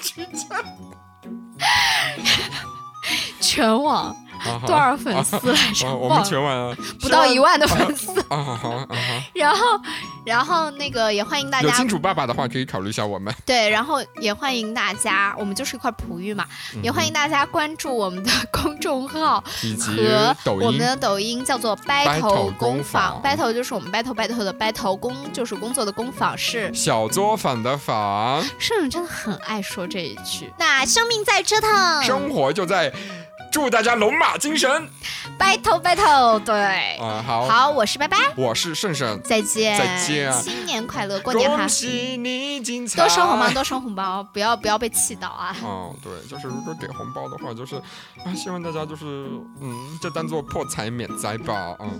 [0.00, 0.26] 全
[2.64, 2.75] 网
[3.40, 4.16] 全网
[4.66, 5.86] 多少粉丝来着？
[5.86, 8.20] 啊我们全完了，不到一万的粉丝。
[8.28, 8.96] 啊好好啊好，
[9.34, 9.80] 然后，
[10.24, 13.34] 然后那个也欢迎大家有金主爸爸的话可以考虑一下我们。
[13.44, 16.44] 对，然后也欢迎大家，我们就是一块璞玉嘛，
[16.82, 26.72] 也欢迎大家关注我们的公众号以及和抖音我们的抖音，叫做 Battle 工坊坊，battle 就是我们 battle battle 的 battle 工就是工作的工坊是。
[26.74, 30.52] 小作坊的坊，圣人真的很爱说这一句。
[30.58, 32.92] 那生命在折腾生活就在。
[33.56, 34.70] 祝大家龙马精神
[35.38, 37.24] ，battle battle，对，嗯！
[37.24, 43.00] 好，好，我是拜拜，我是胜胜，再见，再见新年快乐，过年哈恭，喜你精彩。
[43.00, 45.56] 多收红包，多收红包，不要不要被气到啊。
[45.62, 49.06] 哦，对，就是如果给红包的话，就是啊，希望大家就是
[49.62, 51.98] 嗯，就当做破财免灾吧，嗯。